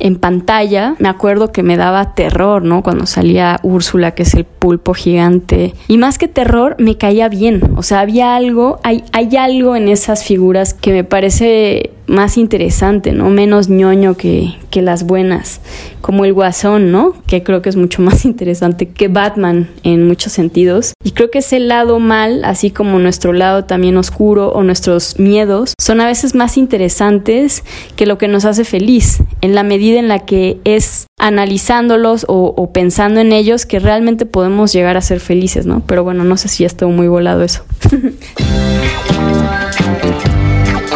en 0.00 0.16
pantalla, 0.16 0.94
me 0.98 1.08
acuerdo 1.08 1.52
que 1.52 1.62
me 1.62 1.76
daba 1.76 2.14
terror, 2.14 2.62
¿no? 2.62 2.82
Cuando 2.82 3.06
salía 3.06 3.60
Úrsula, 3.62 4.12
que 4.12 4.24
es 4.24 4.34
el 4.34 4.44
pulpo 4.44 4.94
gigante. 4.94 5.74
Y 5.88 5.98
más 5.98 6.18
que 6.18 6.28
terror, 6.28 6.76
me 6.78 6.96
caía 6.96 7.28
bien. 7.28 7.62
O 7.76 7.82
sea, 7.82 8.00
había 8.00 8.34
algo, 8.34 8.80
hay, 8.82 9.04
hay 9.12 9.36
algo 9.36 9.76
en 9.76 9.88
esas 9.88 10.24
figuras 10.24 10.74
que 10.74 10.92
me 10.92 11.04
parece 11.04 11.90
más 12.10 12.36
interesante, 12.36 13.12
¿no? 13.12 13.30
Menos 13.30 13.68
ñoño 13.68 14.16
que, 14.16 14.54
que 14.70 14.82
las 14.82 15.04
buenas, 15.04 15.60
como 16.00 16.24
el 16.24 16.32
guasón, 16.32 16.90
¿no? 16.90 17.14
Que 17.26 17.44
creo 17.44 17.62
que 17.62 17.68
es 17.68 17.76
mucho 17.76 18.02
más 18.02 18.24
interesante 18.24 18.88
que 18.88 19.08
Batman 19.08 19.70
en 19.84 20.06
muchos 20.06 20.32
sentidos. 20.32 20.92
Y 21.04 21.12
creo 21.12 21.30
que 21.30 21.38
ese 21.38 21.60
lado 21.60 22.00
mal, 22.00 22.44
así 22.44 22.70
como 22.70 22.98
nuestro 22.98 23.32
lado 23.32 23.64
también 23.64 23.96
oscuro 23.96 24.48
o 24.48 24.64
nuestros 24.64 25.20
miedos, 25.20 25.74
son 25.80 26.00
a 26.00 26.06
veces 26.06 26.34
más 26.34 26.56
interesantes 26.56 27.62
que 27.94 28.06
lo 28.06 28.18
que 28.18 28.26
nos 28.26 28.44
hace 28.44 28.64
feliz, 28.64 29.22
en 29.40 29.54
la 29.54 29.62
medida 29.62 30.00
en 30.00 30.08
la 30.08 30.18
que 30.18 30.58
es 30.64 31.06
analizándolos 31.18 32.24
o, 32.28 32.54
o 32.56 32.72
pensando 32.72 33.20
en 33.20 33.32
ellos 33.32 33.66
que 33.66 33.78
realmente 33.78 34.26
podemos 34.26 34.72
llegar 34.72 34.96
a 34.96 35.00
ser 35.00 35.20
felices, 35.20 35.64
¿no? 35.64 35.84
Pero 35.86 36.02
bueno, 36.02 36.24
no 36.24 36.36
sé 36.36 36.48
si 36.48 36.64
ya 36.64 36.66
estuvo 36.66 36.90
muy 36.90 37.06
volado 37.06 37.44
eso. 37.44 37.62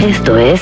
Esto 0.04 0.36
es 0.36 0.60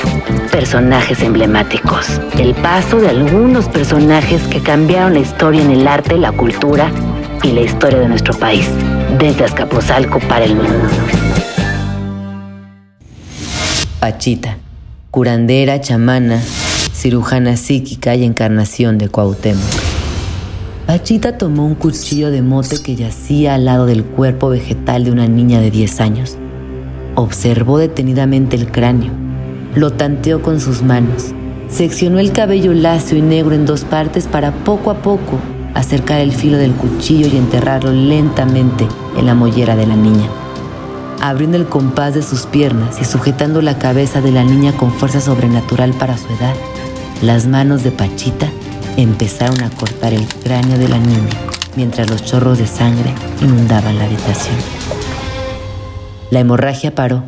Personajes 0.53 1.21
Emblemáticos, 1.21 2.07
el 2.39 2.55
paso 2.55 2.99
de 2.99 3.09
algunos 3.09 3.69
personajes 3.69 4.41
que 4.43 4.61
cambiaron 4.61 5.15
la 5.15 5.19
historia 5.19 5.63
en 5.63 5.73
el 5.73 5.89
arte, 5.89 6.17
la 6.17 6.31
cultura 6.31 6.93
y 7.43 7.51
la 7.51 7.63
historia 7.63 7.99
de 7.99 8.09
nuestro 8.09 8.39
país, 8.39 8.69
desde 9.19 9.43
Azcapotzalco 9.43 10.21
para 10.21 10.45
el 10.45 10.55
mundo. 10.55 10.89
Pachita, 13.99 14.59
curandera, 15.11 15.81
chamana, 15.81 16.41
cirujana 16.41 17.57
psíquica 17.57 18.15
y 18.15 18.23
encarnación 18.23 18.97
de 18.97 19.09
Cuauhtémoc. 19.09 19.65
Pachita 20.87 21.37
tomó 21.37 21.67
un 21.67 21.75
cuchillo 21.75 22.31
de 22.31 22.43
mote 22.43 22.81
que 22.81 22.95
yacía 22.95 23.55
al 23.57 23.65
lado 23.65 23.87
del 23.87 24.05
cuerpo 24.05 24.51
vegetal 24.51 25.03
de 25.03 25.11
una 25.11 25.27
niña 25.27 25.61
de 25.61 25.73
10 25.73 26.01
años. 26.01 26.37
Observó 27.17 27.79
detenidamente 27.79 28.57
el 28.57 28.71
cráneo, 28.71 29.11
lo 29.75 29.93
tanteó 29.93 30.43
con 30.43 30.61
sus 30.61 30.83
manos, 30.83 31.33
seccionó 31.69 32.19
el 32.19 32.33
cabello 32.33 32.73
lacio 32.75 33.17
y 33.17 33.23
negro 33.23 33.55
en 33.55 33.67
dos 33.67 33.85
partes 33.85 34.27
para 34.27 34.53
poco 34.53 34.91
a 34.91 35.03
poco 35.03 35.39
acercar 35.75 36.21
el 36.21 36.33
filo 36.33 36.59
del 36.59 36.73
cuchillo 36.73 37.27
y 37.29 37.37
enterrarlo 37.37 37.93
lentamente 37.93 38.87
en 39.17 39.27
la 39.27 39.35
mollera 39.35 39.77
de 39.77 39.87
la 39.87 39.97
niña. 39.97 40.29
Abriendo 41.21 41.57
el 41.57 41.67
compás 41.67 42.15
de 42.15 42.23
sus 42.23 42.47
piernas 42.47 43.01
y 43.01 43.05
sujetando 43.05 43.63
la 43.63 43.79
cabeza 43.79 44.21
de 44.21 44.33
la 44.33 44.45
niña 44.45 44.73
con 44.73 44.93
fuerza 44.93 45.21
sobrenatural 45.21 45.93
para 45.95 46.19
su 46.19 46.27
edad, 46.29 46.55
las 47.23 47.47
manos 47.47 47.85
de 47.85 47.93
Pachita 47.93 48.49
empezaron 48.97 49.63
a 49.63 49.71
cortar 49.71 50.13
el 50.13 50.27
cráneo 50.27 50.79
de 50.79 50.89
la 50.89 50.99
niña 50.99 51.31
mientras 51.77 52.11
los 52.11 52.25
chorros 52.25 52.59
de 52.59 52.67
sangre 52.67 53.15
inundaban 53.41 53.99
la 53.99 54.05
habitación. 54.05 54.57
La 56.31 56.41
hemorragia 56.41 56.95
paró 56.95 57.25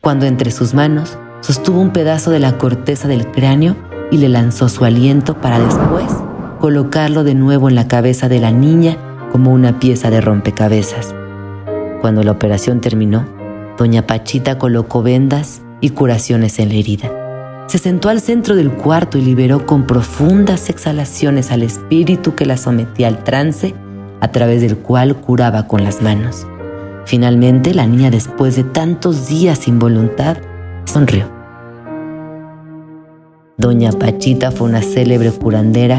cuando 0.00 0.26
entre 0.26 0.50
sus 0.50 0.74
manos 0.74 1.18
sostuvo 1.48 1.80
un 1.80 1.94
pedazo 1.94 2.30
de 2.30 2.40
la 2.40 2.58
corteza 2.58 3.08
del 3.08 3.26
cráneo 3.30 3.74
y 4.10 4.18
le 4.18 4.28
lanzó 4.28 4.68
su 4.68 4.84
aliento 4.84 5.40
para 5.40 5.58
después 5.58 6.12
colocarlo 6.60 7.24
de 7.24 7.34
nuevo 7.34 7.70
en 7.70 7.74
la 7.74 7.88
cabeza 7.88 8.28
de 8.28 8.38
la 8.38 8.52
niña 8.52 8.98
como 9.32 9.50
una 9.50 9.78
pieza 9.78 10.10
de 10.10 10.20
rompecabezas. 10.20 11.14
Cuando 12.02 12.22
la 12.22 12.32
operación 12.32 12.82
terminó, 12.82 13.24
doña 13.78 14.06
Pachita 14.06 14.58
colocó 14.58 15.02
vendas 15.02 15.62
y 15.80 15.88
curaciones 15.88 16.58
en 16.58 16.68
la 16.68 16.74
herida 16.74 17.10
se 17.66 17.78
sentó 17.78 18.08
al 18.08 18.22
centro 18.22 18.56
del 18.56 18.70
cuarto 18.72 19.18
y 19.18 19.20
liberó 19.20 19.66
con 19.66 19.86
profundas 19.86 20.70
exhalaciones 20.70 21.50
al 21.50 21.62
espíritu 21.62 22.34
que 22.34 22.46
la 22.46 22.56
sometía 22.56 23.08
al 23.08 23.24
trance 23.24 23.74
a 24.20 24.28
través 24.32 24.62
del 24.62 24.78
cual 24.78 25.16
curaba 25.16 25.66
con 25.66 25.84
las 25.84 26.00
manos. 26.00 26.46
Finalmente, 27.04 27.74
la 27.74 27.86
niña, 27.86 28.10
después 28.10 28.56
de 28.56 28.64
tantos 28.64 29.28
días 29.28 29.58
sin 29.58 29.78
voluntad, 29.78 30.38
sonrió. 30.86 31.37
Doña 33.58 33.90
Pachita 33.90 34.52
fue 34.52 34.68
una 34.68 34.82
célebre 34.82 35.32
curandera 35.32 35.98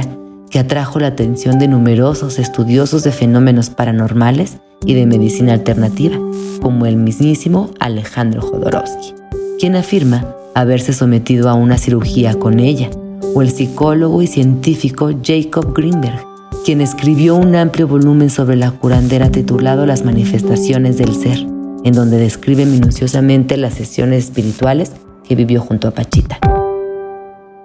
que 0.49 0.59
atrajo 0.59 0.97
la 0.97 1.07
atención 1.07 1.59
de 1.59 1.67
numerosos 1.67 2.39
estudiosos 2.39 3.03
de 3.03 3.11
fenómenos 3.11 3.69
paranormales 3.69 4.59
y 4.85 4.93
de 4.93 5.05
medicina 5.05 5.51
alternativa, 5.51 6.17
como 6.61 6.85
el 6.85 6.95
mismísimo 6.95 7.71
Alejandro 7.81 8.41
Jodorowsky, 8.41 9.13
quien 9.59 9.75
afirma 9.75 10.25
haberse 10.55 10.93
sometido 10.93 11.49
a 11.49 11.53
una 11.53 11.77
cirugía 11.77 12.33
con 12.35 12.61
ella, 12.61 12.89
o 13.35 13.41
el 13.41 13.51
psicólogo 13.51 14.21
y 14.21 14.27
científico 14.27 15.11
Jacob 15.21 15.73
Greenberg, 15.75 16.25
quien 16.63 16.79
escribió 16.79 17.35
un 17.35 17.57
amplio 17.57 17.89
volumen 17.89 18.29
sobre 18.29 18.55
la 18.55 18.71
curandera 18.71 19.31
titulado 19.31 19.85
Las 19.85 20.05
manifestaciones 20.05 20.97
del 20.97 21.13
ser, 21.13 21.39
en 21.83 21.91
donde 21.91 22.19
describe 22.19 22.65
minuciosamente 22.65 23.57
las 23.57 23.73
sesiones 23.73 24.23
espirituales 24.23 24.93
que 25.27 25.35
vivió 25.35 25.59
junto 25.59 25.89
a 25.89 25.91
Pachita. 25.91 26.39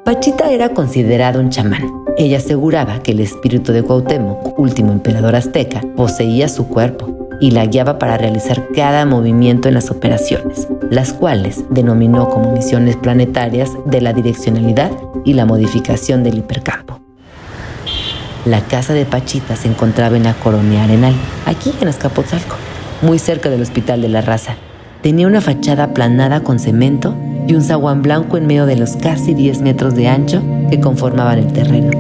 Pachita 0.04 0.50
era 0.50 0.68
considerado 0.68 1.40
un 1.40 1.48
chamán. 1.48 2.04
Ella 2.18 2.36
aseguraba 2.36 2.98
que 3.02 3.12
el 3.12 3.20
espíritu 3.20 3.72
de 3.72 3.82
Cuauhtémoc, 3.82 4.58
último 4.58 4.92
emperador 4.92 5.34
azteca, 5.34 5.80
poseía 5.96 6.48
su 6.48 6.68
cuerpo 6.68 7.26
y 7.40 7.52
la 7.52 7.64
guiaba 7.64 7.98
para 7.98 8.18
realizar 8.18 8.68
cada 8.74 9.06
movimiento 9.06 9.66
en 9.66 9.74
las 9.74 9.90
operaciones, 9.90 10.68
las 10.90 11.14
cuales 11.14 11.64
denominó 11.70 12.28
como 12.28 12.52
misiones 12.52 12.96
planetarias 12.96 13.70
de 13.86 14.02
la 14.02 14.12
direccionalidad 14.12 14.90
y 15.24 15.32
la 15.32 15.46
modificación 15.46 16.22
del 16.22 16.36
hipercampo. 16.36 17.00
La 18.44 18.60
casa 18.60 18.92
de 18.92 19.06
Pachita 19.06 19.56
se 19.56 19.68
encontraba 19.68 20.18
en 20.18 20.24
la 20.24 20.34
Colonia 20.34 20.84
Arenal, 20.84 21.14
aquí 21.46 21.72
en 21.80 21.88
Azcapotzalco, 21.88 22.56
muy 23.00 23.18
cerca 23.18 23.48
del 23.48 23.62
Hospital 23.62 24.02
de 24.02 24.10
la 24.10 24.20
Raza. 24.20 24.56
Tenía 25.00 25.26
una 25.26 25.40
fachada 25.40 25.84
aplanada 25.84 26.40
con 26.40 26.58
cemento 26.58 27.14
y 27.46 27.54
un 27.54 27.62
zaguán 27.62 28.02
blanco 28.02 28.37
en 28.37 28.46
medio 28.46 28.66
de 28.66 28.76
los 28.76 28.96
casi 28.96 29.35
10 29.35 29.62
metros 29.62 29.94
de 29.94 30.09
ancho 30.09 30.42
que 30.70 30.80
conformaban 30.80 31.38
el 31.38 31.52
terreno. 31.52 31.90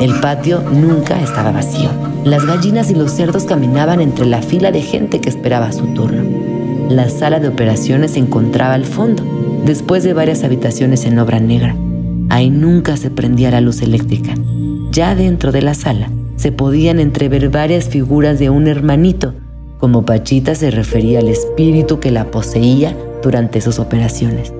El 0.00 0.18
patio 0.20 0.62
nunca 0.62 1.20
estaba 1.22 1.52
vacío. 1.52 1.88
Las 2.24 2.44
gallinas 2.44 2.90
y 2.90 2.94
los 2.94 3.12
cerdos 3.12 3.44
caminaban 3.44 4.00
entre 4.00 4.26
la 4.26 4.42
fila 4.42 4.72
de 4.72 4.82
gente 4.82 5.20
que 5.20 5.28
esperaba 5.28 5.72
su 5.72 5.86
turno. 5.94 6.22
La 6.88 7.08
sala 7.08 7.38
de 7.38 7.48
operaciones 7.48 8.12
se 8.12 8.18
encontraba 8.18 8.74
al 8.74 8.84
fondo, 8.84 9.22
después 9.64 10.02
de 10.02 10.12
varias 10.12 10.42
habitaciones 10.44 11.04
en 11.04 11.18
obra 11.18 11.38
negra. 11.40 11.76
Ahí 12.30 12.50
nunca 12.50 12.96
se 12.96 13.10
prendía 13.10 13.50
la 13.50 13.60
luz 13.60 13.82
eléctrica. 13.82 14.34
Ya 14.90 15.14
dentro 15.14 15.52
de 15.52 15.62
la 15.62 15.74
sala 15.74 16.10
se 16.36 16.50
podían 16.50 16.98
entrever 16.98 17.48
varias 17.50 17.88
figuras 17.88 18.38
de 18.38 18.50
un 18.50 18.66
hermanito, 18.66 19.34
como 19.78 20.04
Pachita 20.04 20.54
se 20.54 20.70
refería 20.70 21.20
al 21.20 21.28
espíritu 21.28 22.00
que 22.00 22.10
la 22.10 22.30
poseía 22.30 22.96
durante 23.22 23.60
sus 23.60 23.78
operaciones. 23.78 24.52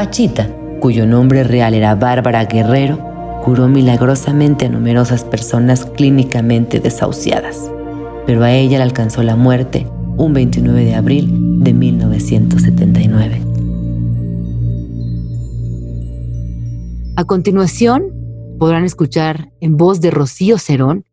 Pachita 0.00 0.48
cuyo 0.80 1.06
nombre 1.06 1.44
real 1.44 1.74
era 1.74 1.94
Bárbara 1.94 2.46
Guerrero, 2.46 2.96
curó 3.44 3.68
milagrosamente 3.68 4.64
a 4.64 4.68
numerosas 4.70 5.24
personas 5.24 5.84
clínicamente 5.84 6.80
desahuciadas, 6.80 7.70
pero 8.24 8.42
a 8.42 8.50
ella 8.50 8.78
le 8.78 8.84
alcanzó 8.84 9.22
la 9.22 9.36
muerte 9.36 9.86
un 10.16 10.32
29 10.32 10.86
de 10.86 10.94
abril 10.94 11.62
de 11.62 11.74
1979. 11.74 13.42
A 17.16 17.24
continuación, 17.24 18.04
podrán 18.58 18.86
escuchar 18.86 19.52
en 19.60 19.76
voz 19.76 20.00
de 20.00 20.10
Rocío 20.10 20.56
Cerón 20.56 21.04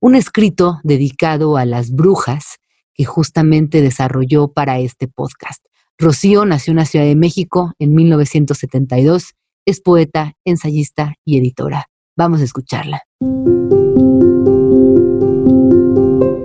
un 0.00 0.16
escrito 0.16 0.80
dedicado 0.82 1.58
a 1.58 1.64
las 1.64 1.92
brujas 1.92 2.56
que 2.92 3.04
justamente 3.04 3.82
desarrolló 3.82 4.48
para 4.48 4.80
este 4.80 5.06
podcast. 5.06 5.64
Rocío 5.98 6.44
nació 6.44 6.72
en 6.72 6.78
la 6.78 6.84
Ciudad 6.84 7.04
de 7.04 7.16
México 7.16 7.72
en 7.78 7.94
1972. 7.94 9.34
Es 9.66 9.80
poeta, 9.80 10.34
ensayista 10.44 11.14
y 11.24 11.38
editora. 11.38 11.86
Vamos 12.16 12.40
a 12.40 12.44
escucharla. 12.44 13.02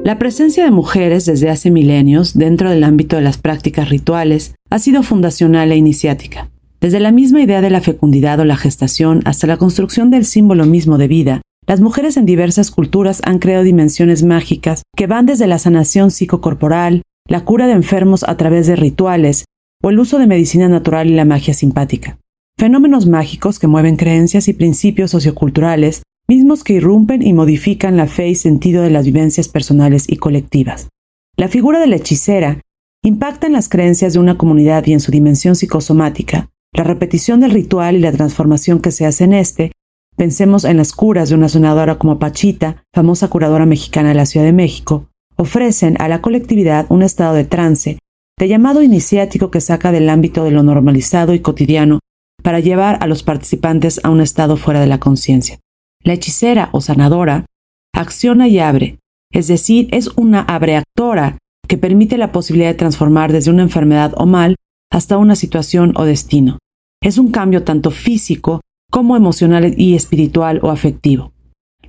La 0.03 0.19
presencia 0.19 0.63
de 0.63 0.71
mujeres 0.71 1.25
desde 1.25 1.49
hace 1.49 1.69
milenios 1.69 2.33
dentro 2.33 2.69
del 2.69 2.83
ámbito 2.83 3.15
de 3.17 3.21
las 3.21 3.37
prácticas 3.37 3.89
rituales 3.89 4.55
ha 4.69 4.79
sido 4.79 5.03
fundacional 5.03 5.71
e 5.71 5.75
iniciática. 5.75 6.49
Desde 6.79 6.99
la 6.99 7.11
misma 7.11 7.41
idea 7.41 7.61
de 7.61 7.71
la 7.71 7.81
fecundidad 7.81 8.39
o 8.39 8.45
la 8.45 8.55
gestación 8.55 9.21
hasta 9.25 9.47
la 9.47 9.57
construcción 9.57 10.11
del 10.11 10.25
símbolo 10.25 10.65
mismo 10.65 10.97
de 10.97 11.07
vida, 11.07 11.41
las 11.65 11.81
mujeres 11.81 12.15
en 12.15 12.25
diversas 12.25 12.71
culturas 12.71 13.21
han 13.25 13.39
creado 13.39 13.63
dimensiones 13.63 14.23
mágicas 14.23 14.83
que 14.95 15.07
van 15.07 15.25
desde 15.25 15.47
la 15.47 15.59
sanación 15.59 16.11
psicocorporal, 16.11 17.01
la 17.27 17.43
cura 17.45 17.67
de 17.67 17.73
enfermos 17.73 18.23
a 18.23 18.37
través 18.37 18.67
de 18.67 18.75
rituales 18.75 19.45
o 19.83 19.89
el 19.89 19.99
uso 19.99 20.19
de 20.19 20.27
medicina 20.27 20.67
natural 20.69 21.07
y 21.07 21.13
la 21.13 21.25
magia 21.25 21.53
simpática. 21.53 22.17
Fenómenos 22.57 23.05
mágicos 23.05 23.59
que 23.59 23.67
mueven 23.67 23.95
creencias 23.95 24.47
y 24.47 24.53
principios 24.53 25.11
socioculturales, 25.11 26.03
mismos 26.27 26.63
que 26.63 26.73
irrumpen 26.73 27.21
y 27.21 27.33
modifican 27.33 27.97
la 27.97 28.07
fe 28.07 28.29
y 28.29 28.35
sentido 28.35 28.81
de 28.81 28.89
las 28.89 29.05
vivencias 29.05 29.47
personales 29.47 30.05
y 30.07 30.17
colectivas. 30.17 30.89
La 31.37 31.47
figura 31.47 31.79
de 31.79 31.87
la 31.87 31.97
hechicera 31.97 32.61
impacta 33.03 33.47
en 33.47 33.53
las 33.53 33.69
creencias 33.69 34.13
de 34.13 34.19
una 34.19 34.37
comunidad 34.37 34.85
y 34.87 34.93
en 34.93 34.99
su 34.99 35.11
dimensión 35.11 35.55
psicosomática. 35.55 36.49
La 36.73 36.83
repetición 36.83 37.39
del 37.39 37.51
ritual 37.51 37.95
y 37.95 37.99
la 37.99 38.11
transformación 38.11 38.79
que 38.79 38.91
se 38.91 39.05
hace 39.05 39.25
en 39.25 39.33
este 39.33 39.71
Pensemos 40.17 40.65
en 40.65 40.77
las 40.77 40.93
curas 40.93 41.29
de 41.29 41.35
una 41.35 41.47
sonadora 41.47 41.99
como 41.99 42.17
Pachita, 42.17 42.83
famosa 42.91 43.27
curadora 43.27 43.67
mexicana 43.67 44.09
de 44.09 44.15
la 44.15 44.25
Ciudad 44.25 44.47
de 44.47 44.51
México, 44.51 45.06
ofrecen 45.37 45.95
a 46.01 46.07
la 46.07 46.21
colectividad 46.21 46.85
un 46.89 47.03
estado 47.03 47.33
de 47.35 47.45
trance, 47.45 47.99
de 48.37 48.47
llamado 48.47 48.83
iniciático 48.83 49.49
que 49.49 49.61
saca 49.61 49.91
del 49.91 50.09
ámbito 50.09 50.43
de 50.43 50.51
lo 50.51 50.63
normalizado 50.63 51.33
y 51.33 51.39
cotidiano 51.39 51.99
para 52.43 52.59
llevar 52.59 52.97
a 53.01 53.07
los 53.07 53.23
participantes 53.23 53.99
a 54.03 54.09
un 54.09 54.21
estado 54.21 54.57
fuera 54.57 54.79
de 54.79 54.87
la 54.87 54.99
conciencia. 54.99 55.59
La 56.03 56.13
hechicera 56.13 56.69
o 56.71 56.81
sanadora 56.81 57.45
acciona 57.93 58.47
y 58.47 58.59
abre, 58.59 58.99
es 59.31 59.47
decir, 59.47 59.87
es 59.91 60.09
una 60.15 60.41
abreactora 60.41 61.37
que 61.67 61.77
permite 61.77 62.17
la 62.17 62.31
posibilidad 62.31 62.69
de 62.69 62.75
transformar 62.75 63.31
desde 63.31 63.51
una 63.51 63.63
enfermedad 63.63 64.13
o 64.17 64.25
mal 64.25 64.55
hasta 64.91 65.17
una 65.17 65.35
situación 65.35 65.93
o 65.97 66.05
destino. 66.05 66.59
Es 67.01 67.17
un 67.17 67.31
cambio 67.31 67.63
tanto 67.63 67.91
físico 67.91 68.61
como 68.89 69.17
emocional 69.17 69.73
y 69.77 69.95
espiritual 69.95 70.59
o 70.63 70.71
afectivo. 70.71 71.33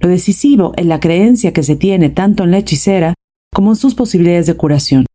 Lo 0.00 0.08
decisivo 0.08 0.72
es 0.76 0.86
la 0.86 1.00
creencia 1.00 1.52
que 1.52 1.62
se 1.62 1.76
tiene 1.76 2.10
tanto 2.10 2.44
en 2.44 2.50
la 2.50 2.58
hechicera 2.58 3.14
como 3.52 3.72
en 3.72 3.76
sus 3.76 3.94
posibilidades 3.94 4.46
de 4.46 4.54
curación. 4.54 5.06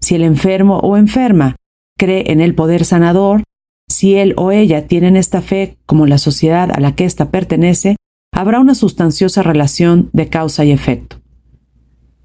Si 0.00 0.14
el 0.14 0.22
enfermo 0.22 0.78
o 0.78 0.96
enferma 0.96 1.56
cree 1.98 2.30
en 2.32 2.40
el 2.40 2.54
poder 2.54 2.84
sanador, 2.84 3.42
si 3.88 4.16
él 4.16 4.34
o 4.36 4.50
ella 4.50 4.86
tienen 4.86 5.16
esta 5.16 5.42
fe 5.42 5.76
como 5.86 6.06
la 6.06 6.18
sociedad 6.18 6.70
a 6.72 6.80
la 6.80 6.94
que 6.94 7.04
ésta 7.04 7.30
pertenece, 7.30 7.96
habrá 8.32 8.60
una 8.60 8.74
sustanciosa 8.74 9.42
relación 9.42 10.10
de 10.12 10.28
causa 10.28 10.64
y 10.64 10.72
efecto. 10.72 11.20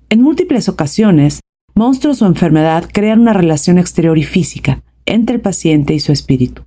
En 0.09 0.21
múltiples 0.21 0.67
ocasiones, 0.69 1.41
monstruos 1.75 2.21
o 2.21 2.25
enfermedad 2.25 2.89
crean 2.91 3.19
una 3.19 3.33
relación 3.33 3.77
exterior 3.77 4.17
y 4.17 4.23
física 4.23 4.81
entre 5.05 5.35
el 5.35 5.41
paciente 5.41 5.93
y 5.93 5.99
su 5.99 6.11
espíritu. 6.11 6.63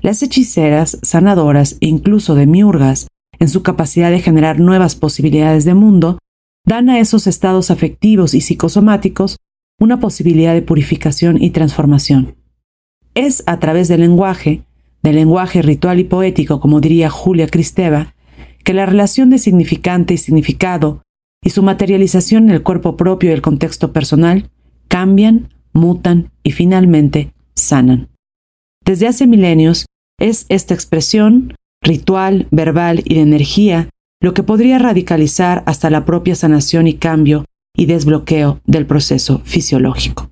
Las 0.00 0.22
hechiceras, 0.22 0.98
sanadoras 1.02 1.76
e 1.80 1.86
incluso 1.86 2.34
demiurgas, 2.34 3.08
en 3.38 3.48
su 3.48 3.62
capacidad 3.62 4.10
de 4.10 4.20
generar 4.20 4.58
nuevas 4.58 4.94
posibilidades 4.94 5.64
de 5.64 5.74
mundo, 5.74 6.18
dan 6.68 6.90
a 6.90 7.00
esos 7.00 7.26
estados 7.26 7.70
afectivos 7.70 8.34
y 8.34 8.42
psicosomáticos 8.42 9.38
una 9.80 10.00
posibilidad 10.00 10.52
de 10.52 10.60
purificación 10.60 11.42
y 11.42 11.50
transformación. 11.50 12.36
Es 13.14 13.42
a 13.46 13.58
través 13.58 13.88
del 13.88 14.00
lenguaje, 14.00 14.64
del 15.02 15.16
lenguaje 15.16 15.62
ritual 15.62 15.98
y 15.98 16.04
poético, 16.04 16.60
como 16.60 16.80
diría 16.80 17.08
Julia 17.08 17.48
Cristeva, 17.48 18.14
que 18.64 18.74
la 18.74 18.84
relación 18.84 19.30
de 19.30 19.38
significante 19.38 20.12
y 20.14 20.18
significado 20.18 21.02
y 21.42 21.50
su 21.50 21.62
materialización 21.62 22.44
en 22.44 22.50
el 22.50 22.62
cuerpo 22.62 22.96
propio 22.96 23.30
y 23.30 23.32
el 23.32 23.40
contexto 23.40 23.92
personal 23.94 24.50
cambian, 24.88 25.54
mutan 25.72 26.32
y 26.42 26.52
finalmente 26.52 27.32
sanan. 27.54 28.08
Desde 28.84 29.06
hace 29.06 29.26
milenios 29.26 29.86
es 30.20 30.44
esta 30.50 30.74
expresión, 30.74 31.54
ritual, 31.82 32.46
verbal 32.50 33.02
y 33.04 33.14
de 33.14 33.22
energía, 33.22 33.88
lo 34.20 34.34
que 34.34 34.42
podría 34.42 34.78
radicalizar 34.78 35.62
hasta 35.66 35.90
la 35.90 36.04
propia 36.04 36.34
sanación 36.34 36.86
y 36.88 36.94
cambio 36.94 37.44
y 37.76 37.86
desbloqueo 37.86 38.60
del 38.66 38.86
proceso 38.86 39.40
fisiológico. 39.44 40.30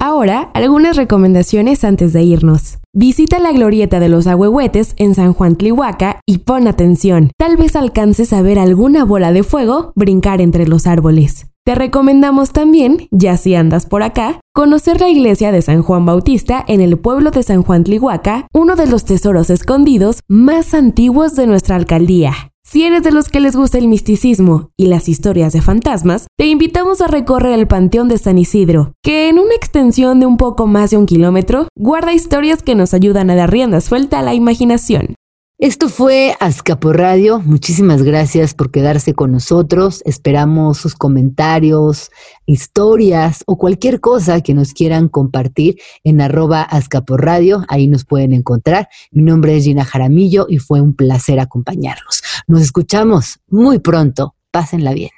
Ahora, 0.00 0.50
algunas 0.54 0.96
recomendaciones 0.96 1.84
antes 1.84 2.12
de 2.12 2.22
irnos. 2.22 2.78
Visita 2.92 3.38
la 3.38 3.52
glorieta 3.52 4.00
de 4.00 4.08
los 4.08 4.26
ahuehuetes 4.26 4.94
en 4.96 5.14
San 5.14 5.32
Juan 5.32 5.56
Tlihuaca 5.56 6.20
y 6.26 6.38
pon 6.38 6.66
atención. 6.66 7.30
Tal 7.36 7.56
vez 7.56 7.76
alcances 7.76 8.32
a 8.32 8.42
ver 8.42 8.58
alguna 8.58 9.04
bola 9.04 9.32
de 9.32 9.42
fuego 9.42 9.92
brincar 9.94 10.40
entre 10.40 10.66
los 10.66 10.86
árboles. 10.86 11.46
Te 11.68 11.74
recomendamos 11.74 12.52
también, 12.52 13.08
ya 13.10 13.36
si 13.36 13.54
andas 13.54 13.84
por 13.84 14.02
acá, 14.02 14.40
conocer 14.54 15.02
la 15.02 15.10
iglesia 15.10 15.52
de 15.52 15.60
San 15.60 15.82
Juan 15.82 16.06
Bautista 16.06 16.64
en 16.66 16.80
el 16.80 16.98
pueblo 16.98 17.30
de 17.30 17.42
San 17.42 17.62
Juan 17.62 17.84
Tlihuaca, 17.84 18.46
uno 18.54 18.74
de 18.74 18.86
los 18.86 19.04
tesoros 19.04 19.50
escondidos 19.50 20.20
más 20.28 20.72
antiguos 20.72 21.36
de 21.36 21.46
nuestra 21.46 21.76
alcaldía. 21.76 22.32
Si 22.64 22.84
eres 22.84 23.02
de 23.02 23.12
los 23.12 23.28
que 23.28 23.40
les 23.40 23.54
gusta 23.54 23.76
el 23.76 23.86
misticismo 23.86 24.70
y 24.78 24.86
las 24.86 25.10
historias 25.10 25.52
de 25.52 25.60
fantasmas, 25.60 26.26
te 26.38 26.46
invitamos 26.46 27.02
a 27.02 27.06
recorrer 27.06 27.58
el 27.58 27.66
Panteón 27.66 28.08
de 28.08 28.16
San 28.16 28.38
Isidro, 28.38 28.94
que 29.02 29.28
en 29.28 29.38
una 29.38 29.54
extensión 29.54 30.20
de 30.20 30.26
un 30.26 30.38
poco 30.38 30.66
más 30.66 30.92
de 30.92 30.96
un 30.96 31.04
kilómetro 31.04 31.68
guarda 31.76 32.14
historias 32.14 32.62
que 32.62 32.76
nos 32.76 32.94
ayudan 32.94 33.28
a 33.28 33.34
dar 33.34 33.52
rienda 33.52 33.82
suelta 33.82 34.20
a 34.20 34.22
la 34.22 34.32
imaginación. 34.32 35.16
Esto 35.60 35.88
fue 35.88 36.36
Azcapo 36.38 36.92
Radio. 36.92 37.40
Muchísimas 37.40 38.04
gracias 38.04 38.54
por 38.54 38.70
quedarse 38.70 39.14
con 39.14 39.32
nosotros. 39.32 40.02
Esperamos 40.06 40.78
sus 40.78 40.94
comentarios, 40.94 42.12
historias 42.46 43.42
o 43.44 43.58
cualquier 43.58 43.98
cosa 43.98 44.40
que 44.40 44.54
nos 44.54 44.72
quieran 44.72 45.08
compartir 45.08 45.76
en 46.04 46.20
arroba 46.20 46.62
Azcapo 46.62 47.16
Radio. 47.16 47.64
Ahí 47.66 47.88
nos 47.88 48.04
pueden 48.04 48.34
encontrar. 48.34 48.88
Mi 49.10 49.24
nombre 49.24 49.56
es 49.56 49.64
Gina 49.64 49.84
Jaramillo 49.84 50.46
y 50.48 50.58
fue 50.58 50.80
un 50.80 50.94
placer 50.94 51.40
acompañarlos. 51.40 52.22
Nos 52.46 52.62
escuchamos 52.62 53.40
muy 53.48 53.80
pronto. 53.80 54.36
Pásenla 54.52 54.92
bien. 54.92 55.10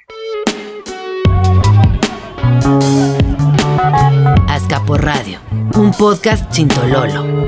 Azcapo 4.47 4.97
Radio, 4.97 5.37
un 5.75 5.91
podcast 5.91 6.51
chintololo 6.51 7.47